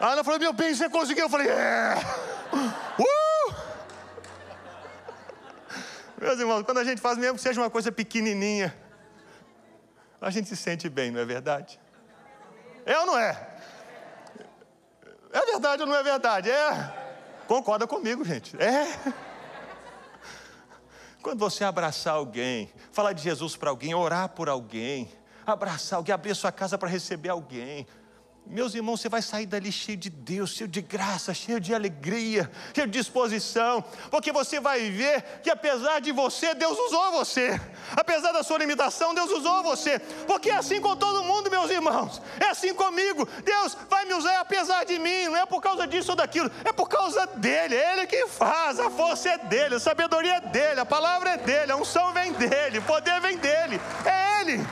Ah, 0.00 0.10
ela 0.10 0.24
falou, 0.24 0.40
meu 0.40 0.52
bem, 0.52 0.74
você 0.74 0.90
conseguiu? 0.90 1.26
Eu 1.26 1.30
falei, 1.30 1.48
é. 1.48 1.94
Uh! 2.98 3.54
Meus 6.20 6.40
irmãos, 6.40 6.64
quando 6.64 6.78
a 6.78 6.84
gente 6.84 7.00
faz, 7.00 7.16
mesmo 7.16 7.36
que 7.36 7.40
seja 7.42 7.60
uma 7.60 7.70
coisa 7.70 7.92
pequenininha, 7.92 8.76
a 10.20 10.28
gente 10.28 10.48
se 10.48 10.56
sente 10.56 10.88
bem, 10.88 11.12
não 11.12 11.20
é 11.20 11.24
verdade? 11.24 11.78
É 12.84 12.98
ou 12.98 13.06
não 13.06 13.16
é? 13.16 13.48
É 15.32 15.46
verdade 15.46 15.82
ou 15.82 15.88
não 15.88 15.94
é 15.94 16.02
verdade? 16.02 16.50
É. 16.50 17.44
Concorda 17.46 17.86
comigo, 17.86 18.24
gente. 18.24 18.60
É. 18.60 18.86
Quando 21.22 21.38
você 21.38 21.62
abraçar 21.62 22.14
alguém, 22.14 22.72
falar 22.90 23.12
de 23.12 23.22
Jesus 23.22 23.54
para 23.54 23.70
alguém, 23.70 23.94
orar 23.94 24.30
por 24.30 24.48
alguém, 24.48 25.08
abraçar 25.46 25.98
alguém, 25.98 26.14
abrir 26.14 26.34
sua 26.34 26.52
casa 26.52 26.78
para 26.78 26.88
receber 26.88 27.28
alguém. 27.28 27.86
Meus 28.46 28.74
irmãos, 28.74 29.00
você 29.00 29.08
vai 29.08 29.22
sair 29.22 29.46
dali 29.46 29.72
cheio 29.72 29.96
de 29.96 30.10
Deus, 30.10 30.50
cheio 30.50 30.68
de 30.68 30.82
graça, 30.82 31.32
cheio 31.32 31.58
de 31.58 31.74
alegria, 31.74 32.50
cheio 32.74 32.86
de 32.86 32.98
disposição, 32.98 33.82
porque 34.10 34.30
você 34.32 34.60
vai 34.60 34.90
ver 34.90 35.22
que 35.42 35.48
apesar 35.48 35.98
de 36.00 36.12
você, 36.12 36.54
Deus 36.54 36.78
usou 36.78 37.12
você, 37.12 37.58
apesar 37.96 38.32
da 38.32 38.42
sua 38.42 38.58
limitação, 38.58 39.14
Deus 39.14 39.30
usou 39.30 39.62
você, 39.62 39.98
porque 40.26 40.50
é 40.50 40.56
assim 40.56 40.78
com 40.78 40.94
todo 40.94 41.24
mundo, 41.24 41.50
meus 41.50 41.70
irmãos, 41.70 42.20
é 42.38 42.50
assim 42.50 42.74
comigo, 42.74 43.26
Deus 43.42 43.78
vai 43.88 44.04
me 44.04 44.12
usar 44.12 44.38
apesar 44.40 44.84
de 44.84 44.98
mim, 44.98 45.24
não 45.24 45.38
é 45.38 45.46
por 45.46 45.62
causa 45.62 45.86
disso 45.86 46.10
ou 46.10 46.16
daquilo, 46.16 46.50
é 46.66 46.72
por 46.72 46.86
causa 46.86 47.26
dEle, 47.26 47.74
é 47.74 47.94
Ele 47.94 48.06
que 48.06 48.26
faz, 48.26 48.78
a 48.78 48.90
força 48.90 49.30
é 49.30 49.38
dEle, 49.38 49.76
a 49.76 49.80
sabedoria 49.80 50.34
é 50.34 50.40
dEle, 50.40 50.80
a 50.80 50.86
palavra 50.86 51.30
é 51.30 51.36
dEle, 51.38 51.72
a 51.72 51.76
unção 51.76 52.12
vem 52.12 52.30
dEle, 52.34 52.78
o 52.78 52.82
poder 52.82 53.22
vem 53.22 53.38
dEle, 53.38 53.80
é 54.04 54.42
Ele. 54.42 54.66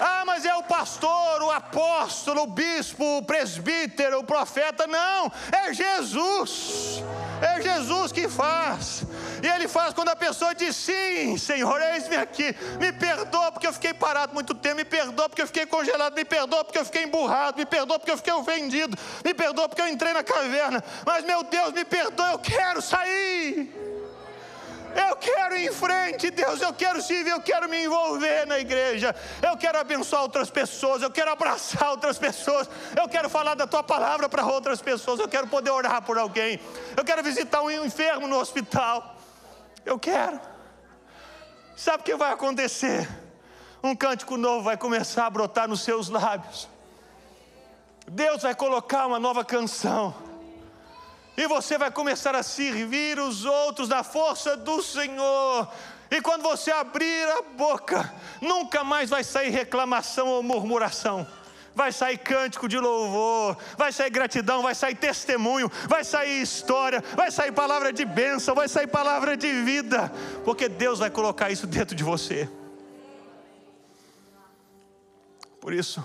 Ah, 0.00 0.24
mas 0.26 0.44
é 0.44 0.54
o 0.54 0.62
pastor, 0.62 1.42
o 1.42 1.50
apóstolo, 1.50 2.42
o 2.42 2.46
bispo, 2.46 3.18
o 3.18 3.22
presbítero, 3.22 4.18
o 4.18 4.24
profeta. 4.24 4.86
Não, 4.86 5.30
é 5.52 5.72
Jesus. 5.72 7.02
É 7.40 7.60
Jesus 7.60 8.12
que 8.12 8.28
faz. 8.28 9.04
E 9.42 9.46
Ele 9.46 9.68
faz 9.68 9.92
quando 9.92 10.08
a 10.08 10.16
pessoa 10.16 10.54
diz: 10.54 10.74
Sim, 10.74 11.36
Senhor, 11.36 11.80
eis-me 11.80 12.16
aqui. 12.16 12.54
Me 12.80 12.92
perdoa 12.92 13.52
porque 13.52 13.66
eu 13.66 13.72
fiquei 13.72 13.92
parado 13.92 14.32
muito 14.32 14.54
tempo. 14.54 14.76
Me 14.76 14.84
perdoa 14.84 15.28
porque 15.28 15.42
eu 15.42 15.46
fiquei 15.46 15.66
congelado. 15.66 16.14
Me 16.14 16.24
perdoa 16.24 16.64
porque 16.64 16.78
eu 16.78 16.84
fiquei 16.84 17.04
emburrado. 17.04 17.58
Me 17.58 17.66
perdoa 17.66 17.98
porque 17.98 18.10
eu 18.10 18.16
fiquei 18.16 18.32
ofendido. 18.32 18.96
Me 19.24 19.34
perdoa 19.34 19.68
porque 19.68 19.82
eu 19.82 19.88
entrei 19.88 20.12
na 20.12 20.22
caverna. 20.22 20.82
Mas, 21.04 21.24
meu 21.24 21.42
Deus, 21.42 21.72
me 21.72 21.84
perdoa, 21.84 22.32
eu 22.32 22.38
quero 22.38 22.80
sair. 22.80 23.83
Eu 24.94 25.16
quero 25.16 25.56
ir 25.56 25.68
em 25.68 25.72
frente, 25.72 26.30
Deus, 26.30 26.60
eu 26.60 26.72
quero 26.72 27.02
servir, 27.02 27.30
eu 27.30 27.40
quero 27.40 27.68
me 27.68 27.84
envolver 27.84 28.46
na 28.46 28.58
igreja, 28.58 29.14
eu 29.42 29.56
quero 29.56 29.78
abençoar 29.78 30.22
outras 30.22 30.50
pessoas, 30.50 31.02
eu 31.02 31.10
quero 31.10 31.30
abraçar 31.30 31.90
outras 31.90 32.16
pessoas, 32.16 32.68
eu 32.96 33.08
quero 33.08 33.28
falar 33.28 33.54
da 33.54 33.66
tua 33.66 33.82
palavra 33.82 34.28
para 34.28 34.46
outras 34.46 34.80
pessoas, 34.80 35.18
eu 35.18 35.28
quero 35.28 35.48
poder 35.48 35.70
orar 35.70 36.02
por 36.02 36.16
alguém, 36.16 36.60
eu 36.96 37.04
quero 37.04 37.22
visitar 37.22 37.60
um 37.62 37.70
enfermo 37.70 38.28
no 38.28 38.38
hospital, 38.38 39.16
eu 39.84 39.98
quero. 39.98 40.40
Sabe 41.76 42.02
o 42.02 42.04
que 42.04 42.14
vai 42.14 42.32
acontecer? 42.32 43.08
Um 43.82 43.96
cântico 43.96 44.36
novo 44.36 44.62
vai 44.62 44.76
começar 44.76 45.26
a 45.26 45.30
brotar 45.30 45.68
nos 45.68 45.82
seus 45.82 46.08
lábios. 46.08 46.68
Deus 48.06 48.42
vai 48.42 48.54
colocar 48.54 49.06
uma 49.06 49.18
nova 49.18 49.44
canção. 49.44 50.14
E 51.36 51.46
você 51.48 51.76
vai 51.76 51.90
começar 51.90 52.34
a 52.34 52.42
servir 52.42 53.18
os 53.18 53.44
outros 53.44 53.88
na 53.88 54.04
força 54.04 54.56
do 54.56 54.80
Senhor. 54.82 55.68
E 56.10 56.20
quando 56.20 56.42
você 56.42 56.70
abrir 56.70 57.28
a 57.28 57.42
boca, 57.42 58.12
nunca 58.40 58.84
mais 58.84 59.10
vai 59.10 59.24
sair 59.24 59.50
reclamação 59.50 60.28
ou 60.28 60.42
murmuração. 60.42 61.26
Vai 61.74 61.90
sair 61.90 62.18
cântico 62.18 62.68
de 62.68 62.78
louvor, 62.78 63.56
vai 63.76 63.90
sair 63.90 64.10
gratidão, 64.10 64.62
vai 64.62 64.76
sair 64.76 64.94
testemunho, 64.94 65.68
vai 65.88 66.04
sair 66.04 66.40
história, 66.40 67.02
vai 67.16 67.32
sair 67.32 67.50
palavra 67.50 67.92
de 67.92 68.04
bênção, 68.04 68.54
vai 68.54 68.68
sair 68.68 68.86
palavra 68.86 69.36
de 69.36 69.50
vida, 69.62 70.08
porque 70.44 70.68
Deus 70.68 71.00
vai 71.00 71.10
colocar 71.10 71.50
isso 71.50 71.66
dentro 71.66 71.96
de 71.96 72.04
você. 72.04 72.48
Por 75.60 75.72
isso, 75.72 76.04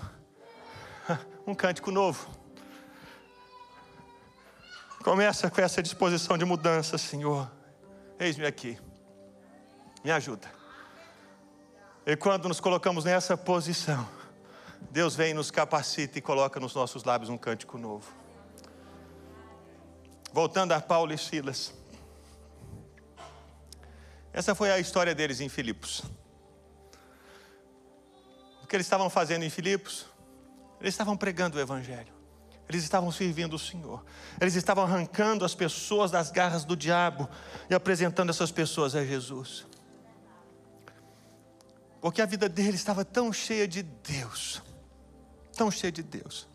um 1.46 1.54
cântico 1.54 1.92
novo. 1.92 2.39
Começa 5.04 5.50
com 5.50 5.62
essa 5.62 5.82
disposição 5.82 6.38
de 6.38 6.44
mudança, 6.44 6.98
Senhor. 6.98 7.50
Eis-me 8.20 8.46
aqui. 8.46 8.78
Me 10.04 10.12
ajuda. 10.12 10.52
E 12.06 12.16
quando 12.18 12.50
nos 12.50 12.60
colocamos 12.60 13.06
nessa 13.06 13.38
posição, 13.38 14.08
Deus 14.92 15.16
vem, 15.16 15.34
nos 15.34 15.52
capacita 15.52 16.18
e 16.18 16.22
coloca 16.22 16.60
nos 16.60 16.76
nossos 16.76 17.04
lábios 17.04 17.30
um 17.30 17.38
cântico 17.38 17.78
novo. 17.78 18.12
Voltando 20.34 20.74
a 20.74 20.82
Paulo 20.82 21.14
e 21.14 21.18
Silas. 21.18 21.74
Essa 24.34 24.54
foi 24.54 24.70
a 24.72 24.80
história 24.80 25.16
deles 25.16 25.40
em 25.40 25.50
Filipos. 25.50 26.04
O 28.62 28.68
que 28.68 28.76
eles 28.76 28.86
estavam 28.86 29.10
fazendo 29.10 29.44
em 29.44 29.50
Filipos? 29.50 30.06
Eles 30.80 30.94
estavam 30.94 31.16
pregando 31.16 31.58
o 31.58 31.62
Evangelho. 31.62 32.19
Eles 32.70 32.84
estavam 32.84 33.12
servindo 33.12 33.56
o 33.56 33.60
Senhor. 33.60 34.06
Eles 34.40 34.54
estavam 34.54 34.84
arrancando 34.84 35.44
as 35.44 35.56
pessoas 35.56 36.12
das 36.12 36.30
garras 36.30 36.64
do 36.64 36.78
diabo 36.78 37.28
e 37.68 37.74
apresentando 37.74 38.30
essas 38.30 38.52
pessoas 38.52 38.96
a 38.96 39.04
Jesus. 39.04 39.66
Porque 42.00 42.22
a 42.22 42.28
vida 42.28 42.48
deles 42.48 42.76
estava 42.76 43.04
tão 43.04 43.34
cheia 43.34 43.68
de 43.68 43.82
Deus, 43.82 44.62
tão 45.58 45.72
cheia 45.72 45.92
de 45.92 46.04
Deus, 46.04 46.48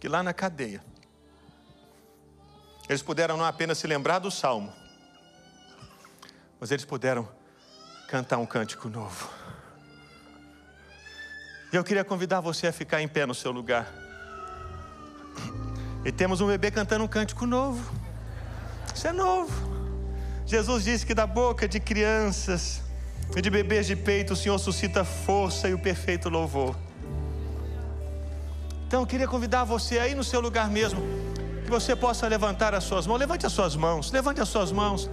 que 0.00 0.08
lá 0.08 0.24
na 0.24 0.34
cadeia, 0.34 0.84
eles 2.88 3.00
puderam 3.00 3.36
não 3.36 3.44
apenas 3.44 3.78
se 3.78 3.86
lembrar 3.86 4.18
do 4.18 4.30
salmo, 4.30 4.72
mas 6.58 6.72
eles 6.72 6.84
puderam 6.84 7.26
cantar 8.08 8.38
um 8.38 8.44
cântico 8.44 8.88
novo. 8.88 9.30
E 11.72 11.76
eu 11.76 11.84
queria 11.84 12.04
convidar 12.04 12.40
você 12.40 12.66
a 12.66 12.72
ficar 12.72 13.00
em 13.00 13.06
pé 13.06 13.24
no 13.24 13.34
seu 13.34 13.52
lugar. 13.52 14.09
E 16.04 16.10
temos 16.10 16.40
um 16.40 16.46
bebê 16.46 16.70
cantando 16.70 17.04
um 17.04 17.08
cântico 17.08 17.46
novo. 17.46 17.92
Isso 18.94 19.06
é 19.06 19.12
novo. 19.12 19.52
Jesus 20.46 20.84
disse 20.84 21.06
que 21.06 21.14
da 21.14 21.26
boca 21.26 21.68
de 21.68 21.78
crianças 21.78 22.82
e 23.36 23.40
de 23.40 23.50
bebês 23.50 23.86
de 23.86 23.94
peito 23.94 24.32
o 24.32 24.36
Senhor 24.36 24.58
suscita 24.58 25.04
força 25.04 25.68
e 25.68 25.74
o 25.74 25.78
perfeito 25.78 26.28
louvor. 26.28 26.74
Então 28.86 29.02
eu 29.02 29.06
queria 29.06 29.28
convidar 29.28 29.62
você 29.62 29.98
aí 29.98 30.14
no 30.14 30.24
seu 30.24 30.40
lugar 30.40 30.68
mesmo, 30.68 31.00
que 31.64 31.70
você 31.70 31.94
possa 31.94 32.26
levantar 32.26 32.74
as 32.74 32.82
suas 32.82 33.06
mãos. 33.06 33.20
Levante 33.20 33.46
as 33.46 33.52
suas 33.52 33.76
mãos, 33.76 34.10
levante 34.10 34.40
as 34.40 34.48
suas 34.48 34.72
mãos. 34.72 35.08